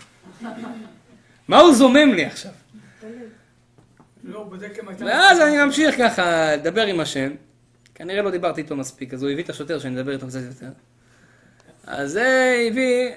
[1.47, 2.51] מה הוא זומם לי עכשיו?
[4.24, 4.49] לא,
[4.99, 7.32] ואז אני ממשיך ככה לדבר עם השם.
[7.95, 10.70] כנראה לא דיברתי איתו מספיק, אז הוא הביא את השוטר שאני אדבר איתו קצת יותר.
[11.88, 13.09] אז זה הביא,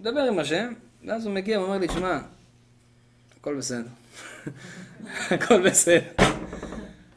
[0.00, 0.72] לדבר עם השם,
[1.04, 2.18] ואז הוא מגיע ואומר לי, שמע,
[3.40, 3.88] הכל בסדר.
[5.30, 6.00] הכל בסדר.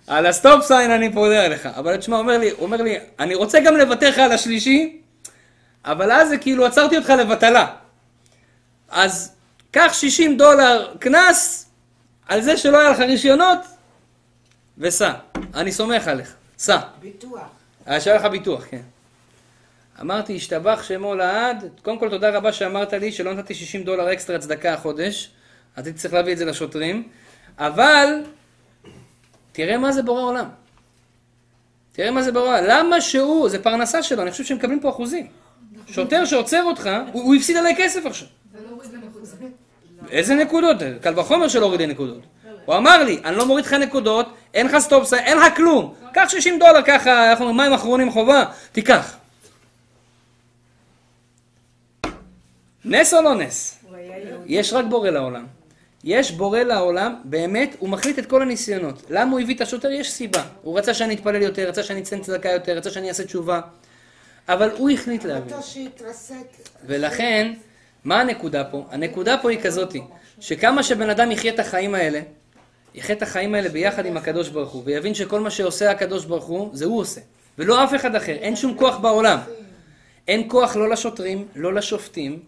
[0.07, 1.65] על ה stop sign אני פודה אליך.
[1.65, 5.01] אבל תשמע, אומר לי, אומר לי, אני רוצה גם לוותר לך על השלישי,
[5.85, 7.67] אבל אז זה כאילו עצרתי אותך לבטלה.
[8.89, 9.35] אז
[9.71, 11.69] קח 60 דולר קנס
[12.27, 13.59] על זה שלא היה לך רישיונות,
[14.77, 15.13] וסע.
[15.55, 16.33] אני סומך עליך.
[16.57, 16.77] סע.
[17.01, 17.41] ביטוח.
[17.99, 18.81] שהיה לך ביטוח, כן.
[20.01, 24.39] אמרתי, השתבח שמו לעד, קודם כל תודה רבה שאמרת לי שלא נתתי 60 דולר אקסטרה
[24.39, 25.31] צדקה החודש,
[25.75, 27.07] אז הייתי צריך להביא את זה לשוטרים,
[27.57, 28.21] אבל
[29.53, 30.45] תראה מה זה בורא עולם.
[31.91, 32.63] תראה מה זה בורא עולם.
[32.67, 35.27] למה שהוא, זה פרנסה שלו, אני חושב שהם מקבלים פה אחוזים.
[35.87, 38.27] שוטר שעוצר אותך, הוא, הוא הפסיד עליי כסף עכשיו.
[40.09, 40.77] איזה נקודות?
[41.01, 42.21] קל וחומר שלא הוריד לי נקודות.
[42.65, 45.93] הוא אמר לי, אני לא מוריד לך נקודות, אין לך stop, אין לך כלום.
[46.13, 49.17] קח 60 דולר ככה, אנחנו אומרים, מים אחרונים חובה, תיקח.
[52.85, 53.83] נס או לא נס?
[54.45, 55.45] יש רק בורא לעולם.
[56.03, 59.03] יש בורא לעולם, באמת, הוא מחליט את כל הניסיונות.
[59.09, 59.91] למה הוא הביא את השוטר?
[59.91, 60.43] יש סיבה.
[60.61, 63.61] הוא רצה שאני אתפלל יותר, רצה שאני אתן צדקה יותר, רצה שאני אעשה תשובה.
[64.49, 65.55] אבל הוא החליט להביא.
[66.85, 67.53] ולכן,
[68.03, 68.85] מה הנקודה פה?
[68.91, 70.01] הנקודה פה היא כזאתי,
[70.39, 72.21] שכמה שבן אדם יחיה את החיים האלה,
[72.95, 76.45] יחיה את החיים האלה ביחד עם הקדוש ברוך הוא, ויבין שכל מה שעושה הקדוש ברוך
[76.45, 77.21] הוא, זה הוא עושה.
[77.57, 78.31] ולא אף אחד אחר.
[78.31, 79.39] אין שום כוח בעולם.
[80.27, 82.39] אין כוח לא לשוטרים, לא לשופטים,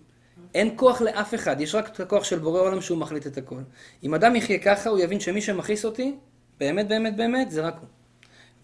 [0.56, 3.60] אין כוח לאף אחד, יש רק את הכוח של בורא עולם שהוא מחליט את הכל.
[4.04, 6.16] אם אדם יחיה ככה, הוא יבין שמי שמכעיס אותי,
[6.60, 7.88] באמת באמת באמת, זה רק הוא.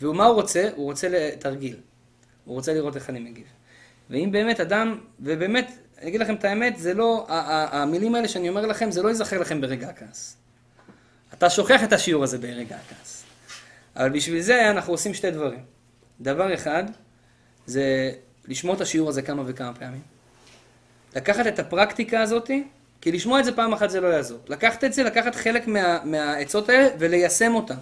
[0.02, 0.70] ומה הוא רוצה?
[0.76, 1.76] הוא רוצה לתרגיל.
[2.46, 3.46] הוא רוצה לראות איך אני מגיב.
[4.10, 8.66] ואם באמת אדם, ובאמת, אני אגיד לכם את האמת, זה לא, המילים האלה שאני אומר
[8.66, 10.38] לכם, זה לא ייזכר לכם ברגע הכעס.
[11.34, 13.24] אתה שוכח את השיעור הזה ברגע הכעס.
[13.96, 15.64] אבל בשביל זה אנחנו עושים שתי דברים.
[16.22, 16.84] דבר אחד,
[17.66, 18.12] זה
[18.48, 20.02] לשמוע את השיעור הזה כמה וכמה פעמים.
[21.16, 22.52] לקחת את הפרקטיקה הזאת,
[23.02, 24.40] כי לשמוע את זה פעם אחת זה לא יעזור.
[24.48, 27.76] לקחת את זה, לקחת חלק מה, מהעצות האלה וליישם אותן.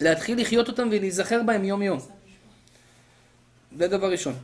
[0.00, 1.98] להתחיל לחיות אותן ולהיזכר בהן יום יום.
[3.78, 4.34] זה דבר ראשון.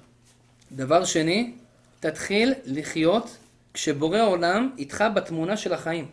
[0.72, 1.52] דבר שני,
[2.00, 3.36] תתחיל לחיות
[3.74, 6.08] כשבורא עולם איתך בתמונה של החיים.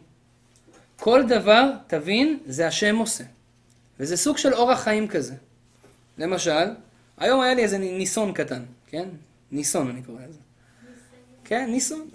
[0.97, 3.23] כל דבר, תבין, זה השם עושה.
[3.99, 5.33] וזה סוג של אורח חיים כזה.
[6.17, 6.67] למשל,
[7.17, 9.09] היום היה לי איזה ניסון קטן, כן?
[9.51, 10.39] ניסון אני קורא לזה.
[11.45, 12.09] כן, ניסון.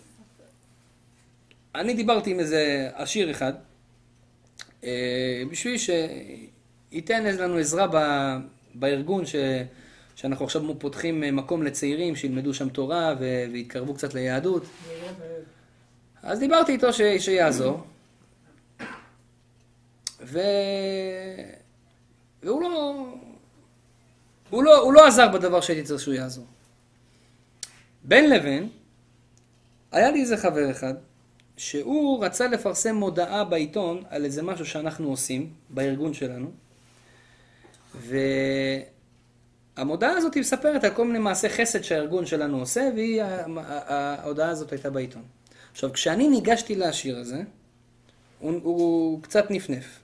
[1.74, 3.52] אני דיברתי עם איזה עשיר אחד,
[4.84, 7.96] אה, בשביל שייתן לנו עזרה ב,
[8.74, 9.34] בארגון ש,
[10.16, 13.14] שאנחנו עכשיו פותחים מקום לצעירים שילמדו שם תורה
[13.50, 14.64] ויתקרבו קצת ליהדות.
[16.22, 17.80] אז דיברתי איתו ש, שיעזור.
[20.20, 20.40] ו...
[22.42, 23.06] והוא לא...
[24.50, 26.46] הוא לא, הוא לא עזר בדבר שהייתי צריך שהוא יעזור.
[28.04, 28.68] בין לבין,
[29.92, 30.94] היה לי איזה חבר אחד,
[31.56, 36.50] שהוא רצה לפרסם מודעה בעיתון על איזה משהו שאנחנו עושים, בארגון שלנו,
[39.76, 44.90] והמודעה הזאת היא מספרת על כל מיני מעשי חסד שהארגון שלנו עושה, וההודעה הזאת הייתה
[44.90, 45.22] בעיתון.
[45.72, 47.42] עכשיו, כשאני ניגשתי לשיר הזה,
[48.38, 50.00] הוא, הוא קצת נפנף.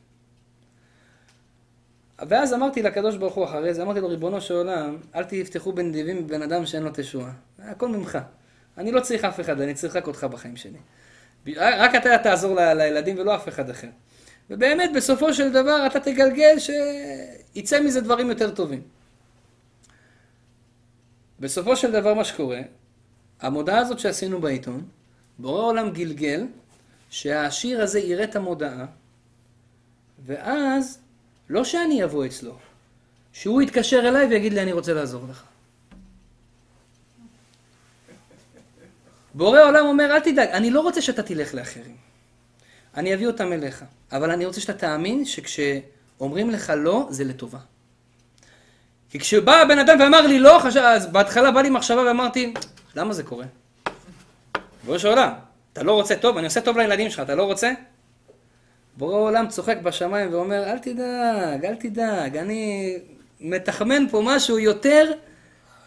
[2.29, 6.27] ואז אמרתי לקדוש ברוך הוא אחרי זה, אמרתי לו, ריבונו של עולם, אל תפתחו בנדיבים
[6.27, 7.33] בבן אדם שאין לו תשועה.
[7.59, 8.19] הכל ממך.
[8.79, 10.79] אני לא צריך אף אחד, אני צריך רק אותך בחיים שלי.
[11.57, 13.89] רק אתה תעזור ל- לילדים ולא אף אחד אחר.
[14.51, 18.83] ובאמת, בסופו של דבר, אתה תגלגל שיצא מזה דברים יותר טובים.
[21.41, 22.61] בסופו של דבר, מה שקורה,
[23.41, 24.87] המודעה הזאת שעשינו בעיתון,
[25.39, 26.47] בורא עולם גלגל
[27.11, 28.87] שהעשיר הזה יראה את המודעה,
[30.27, 30.99] ואז
[31.49, 32.57] לא שאני אבוא אצלו,
[33.33, 35.45] שהוא יתקשר אליי ויגיד לי, אני רוצה לעזור לך.
[39.35, 41.97] בורא עולם אומר, אל תדאג, אני לא רוצה שאתה תלך לאחרים.
[42.97, 43.85] אני אביא אותם אליך.
[44.13, 47.59] אבל אני רוצה שאתה תאמין שכשאומרים לך לא, זה לטובה.
[49.11, 52.55] כי כשבא הבן אדם ואמר לי לא, חשב, אז בהתחלה בא לי מחשבה ואמרתי,
[52.97, 53.47] למה זה קורה?
[54.85, 55.33] בורא של עולם,
[55.73, 57.73] אתה לא רוצה טוב, אני עושה טוב לילדים שלך, אתה לא רוצה?
[58.97, 62.95] בורא עולם צוחק בשמיים ואומר, אל תדאג, אל תדאג, אני
[63.41, 65.13] מתחמן פה משהו יותר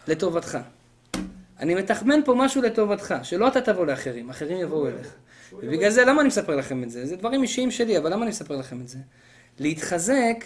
[0.08, 0.58] לטובתך.
[1.60, 5.14] אני מתחמן פה משהו לטובתך, שלא אתה תבוא לאחרים, אחרים יבואו אליך.
[5.52, 7.06] ובגלל זה, למה אני מספר לכם את זה?
[7.06, 8.98] זה דברים אישיים שלי, אבל למה אני מספר לכם את זה?
[9.58, 10.44] להתחזק,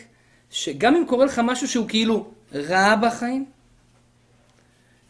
[0.50, 3.44] שגם אם קורה לך משהו שהוא כאילו רע בחיים,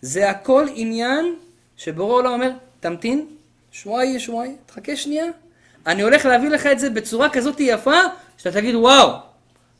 [0.01, 1.35] זה הכל עניין
[1.77, 2.51] שבורא עולם אומר,
[2.81, 3.27] תמתין,
[3.73, 5.25] שבועי שבועי, תחכה שנייה,
[5.87, 8.01] אני הולך להביא לך את זה בצורה כזאת יפה,
[8.39, 9.17] שאתה תגיד, וואו,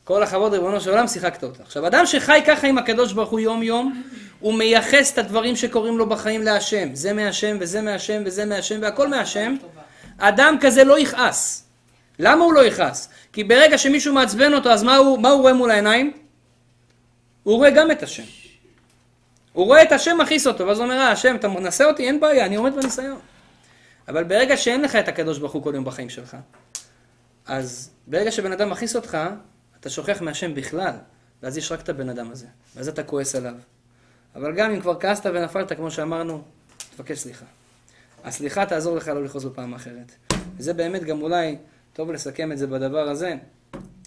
[0.03, 1.63] כל הכבוד ריבונו של עולם, שיחקת אותה.
[1.63, 4.03] עכשיו, אדם שחי ככה עם הקדוש ברוך הוא יום יום,
[4.43, 6.95] הוא מייחס את הדברים שקורים לו בחיים להשם.
[6.95, 9.55] זה מהשם, וזה מהשם, וזה מהשם, והכל מהשם.
[10.17, 11.63] אדם כזה לא יכעס.
[12.19, 13.09] למה הוא לא יכעס?
[13.33, 16.13] כי ברגע שמישהו מעצבן אותו, אז מה הוא, מה הוא רואה מול העיניים?
[17.43, 18.23] הוא רואה גם את השם.
[19.53, 22.07] הוא רואה את השם מכעיס אותו, ואז הוא אומר, אה, השם, אתה מנסה אותי?
[22.07, 23.19] אין בעיה, אני עומד בניסיון.
[24.07, 26.37] אבל ברגע שאין לך את הקדוש ברוך הוא כל יום בחיים שלך,
[27.45, 29.17] אז ברגע שבן אדם מכעיס אותך,
[29.79, 30.93] אתה שוכח מהשם בכלל,
[31.43, 33.53] ואז יש רק את הבן אדם הזה, ואז אתה כועס עליו.
[34.35, 36.41] אבל גם אם כבר כעסת ונפלת, כמו שאמרנו,
[36.95, 37.45] תבקש סליחה.
[38.23, 40.11] הסליחה תעזור לך לא לכעוס בפעם אחרת.
[40.57, 41.57] וזה באמת גם אולי
[41.93, 43.35] טוב לסכם את זה בדבר הזה.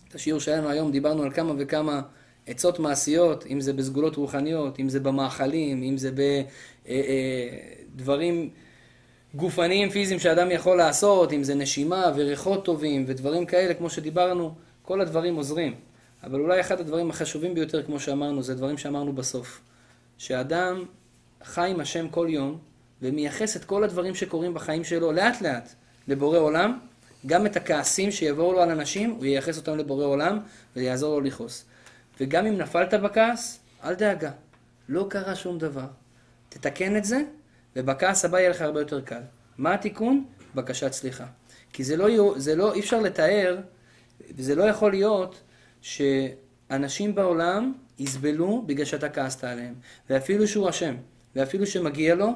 [0.08, 2.00] את השיעור שלנו היום דיברנו על כמה וכמה
[2.46, 6.10] עצות מעשיות, אם זה בסגולות רוחניות, אם זה במאכלים, אם זה
[7.96, 8.34] בדברים...
[8.34, 8.48] אה, אה,
[9.34, 15.00] גופניים פיזיים שאדם יכול לעשות, אם זה נשימה וריחות טובים ודברים כאלה, כמו שדיברנו, כל
[15.00, 15.74] הדברים עוזרים.
[16.24, 19.60] אבל אולי אחד הדברים החשובים ביותר, כמו שאמרנו, זה דברים שאמרנו בסוף.
[20.18, 20.84] שאדם
[21.44, 22.58] חי עם השם כל יום,
[23.02, 25.74] ומייחס את כל הדברים שקורים בחיים שלו לאט לאט
[26.08, 26.78] לבורא עולם,
[27.26, 30.38] גם את הכעסים שיבואו לו על אנשים, הוא ייחס אותם לבורא עולם,
[30.76, 31.64] ויעזור לו לכעוס.
[32.20, 34.30] וגם אם נפלת בכעס, אל דאגה,
[34.88, 35.86] לא קרה שום דבר.
[36.48, 37.22] תתקן את זה,
[37.76, 39.20] ובכעס הבא יהיה לך הרבה יותר קל.
[39.58, 40.24] מה התיקון?
[40.54, 41.26] בקשת סליחה.
[41.72, 43.58] כי זה לא, זה לא, אי אפשר לתאר,
[44.36, 45.40] וזה לא יכול להיות
[46.68, 49.74] שאנשים בעולם יסבלו בגלל שאתה כעסת עליהם.
[50.10, 50.94] ואפילו שהוא אשם,
[51.36, 52.32] ואפילו שמגיע לו,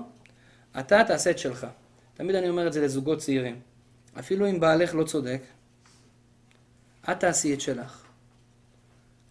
[0.78, 1.66] אתה תעשה את שלך.
[2.14, 3.60] תמיד אני אומר את זה לזוגות צעירים.
[4.18, 5.40] אפילו אם בעלך לא צודק,
[7.10, 8.04] את תעשי את שלך.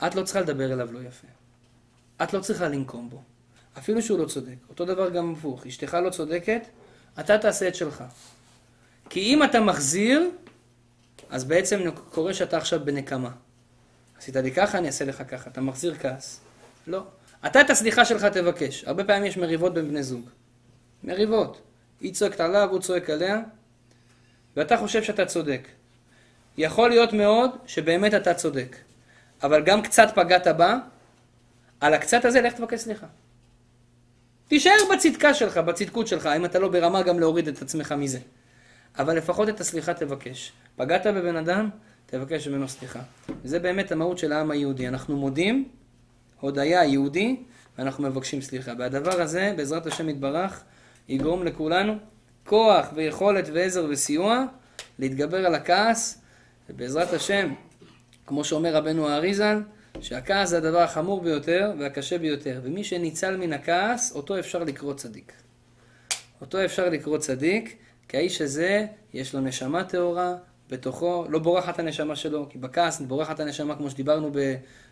[0.08, 1.28] את לא צריכה לדבר אליו לא יפה.
[2.24, 3.22] את לא צריכה לנקום בו.
[3.78, 4.56] אפילו שהוא לא צודק.
[4.70, 5.66] אותו דבר גם הפוך.
[5.66, 6.62] אשתך לא צודקת,
[7.20, 8.04] אתה תעשה את שלך.
[9.10, 10.30] כי אם אתה מחזיר,
[11.30, 13.32] אז בעצם קורה שאתה עכשיו בנקמה.
[14.20, 15.50] עשית לי ככה, אני אעשה לך ככה.
[15.50, 16.40] אתה מחזיר כעס.
[16.88, 17.04] לא.
[17.46, 18.84] אתה את הסליחה שלך תבקש.
[18.84, 20.30] הרבה פעמים יש מריבות בין בני זוג.
[21.04, 21.62] מריבות.
[22.02, 23.42] היא צועקת עליו, הוא צועק עליה,
[24.56, 25.68] ואתה חושב שאתה צודק.
[26.58, 28.76] יכול להיות מאוד שבאמת אתה צודק.
[29.44, 30.78] אבל גם קצת פגעת בה,
[31.80, 33.08] על הקצת הזה לך תבקש סליחה.
[34.48, 38.20] תישאר בצדקה שלך, בצדקות שלך, אם אתה לא ברמה גם להוריד את עצמך מזה.
[39.00, 40.52] אבל לפחות את הסליחה תבקש.
[40.76, 41.70] פגעת בבן אדם,
[42.10, 43.00] תבקש ממנו סליחה.
[43.44, 44.88] זה באמת המהות של העם היהודי.
[44.88, 45.70] אנחנו מודים,
[46.40, 47.36] הודיה יהודי,
[47.78, 48.74] ואנחנו מבקשים סליחה.
[48.78, 50.64] והדבר הזה, בעזרת השם יתברך,
[51.10, 51.98] יגרום לכולנו
[52.46, 54.46] כוח ויכולת ועזר וסיוע
[55.00, 56.22] להתגבר על הכעס,
[56.70, 57.54] ובעזרת השם,
[58.28, 59.62] כמו שאומר רבנו האריזל,
[60.02, 65.34] שהכעס זה הדבר החמור ביותר והקשה ביותר, ומי שניצל מן הכעס, אותו אפשר לקרוא צדיק.
[66.42, 67.78] אותו אפשר לקרוא צדיק,
[68.08, 70.36] כי האיש הזה, יש לו נשמה טהורה,
[70.70, 74.32] בתוכו, לא בורחת הנשמה שלו, כי בכעס בורחת הנשמה, כמו שדיברנו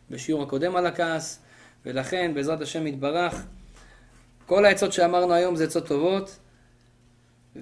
[0.10, 1.40] בשיעור הקודם על הכעס,
[1.86, 3.46] ולכן, בעזרת השם יתברך,
[4.46, 6.40] כל העצות שאמרנו היום זה עצות טובות,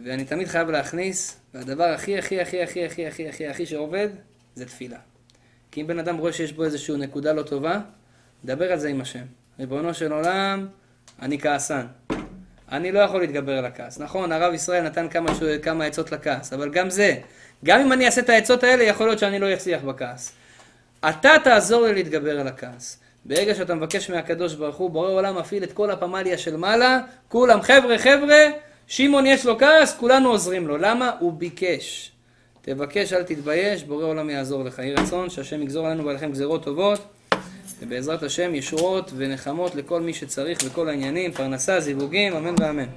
[0.03, 4.09] ואני תמיד חייב להכניס, והדבר הכי הכי הכי הכי הכי הכי הכי הכי שעובד,
[4.55, 4.99] זה תפילה.
[5.71, 7.79] כי אם בן אדם רואה שיש בו איזושהי נקודה לא טובה,
[8.45, 9.25] דבר על זה עם השם.
[9.59, 10.67] ריבונו של עולם,
[11.21, 11.85] אני כעסן.
[12.71, 13.99] אני לא יכול להתגבר על הכעס.
[13.99, 15.31] נכון, הרב ישראל נתן כמה,
[15.61, 17.17] כמה עצות לכעס, אבל גם זה,
[17.65, 20.31] גם אם אני אעשה את העצות האלה, יכול להיות שאני לא אצליח בכעס.
[21.09, 22.99] אתה תעזור לי להתגבר על הכעס.
[23.25, 27.61] ברגע שאתה מבקש מהקדוש ברוך הוא, בורא עולם מפעיל את כל הפמליה של מעלה, כולם
[27.61, 28.45] חבר'ה חבר'ה,
[28.87, 30.77] שמעון יש לו כעס, כולנו עוזרים לו.
[30.77, 31.11] למה?
[31.19, 32.11] הוא ביקש.
[32.61, 34.79] תבקש, אל תתבייש, בורא עולם יעזור לך.
[34.79, 37.05] יהי רצון שהשם יגזור עלינו ועליכם גזירות טובות,
[37.81, 42.87] ובעזרת השם ישועות ונחמות לכל מי שצריך בכל העניינים, פרנסה, זיווגים, אמן ואמן.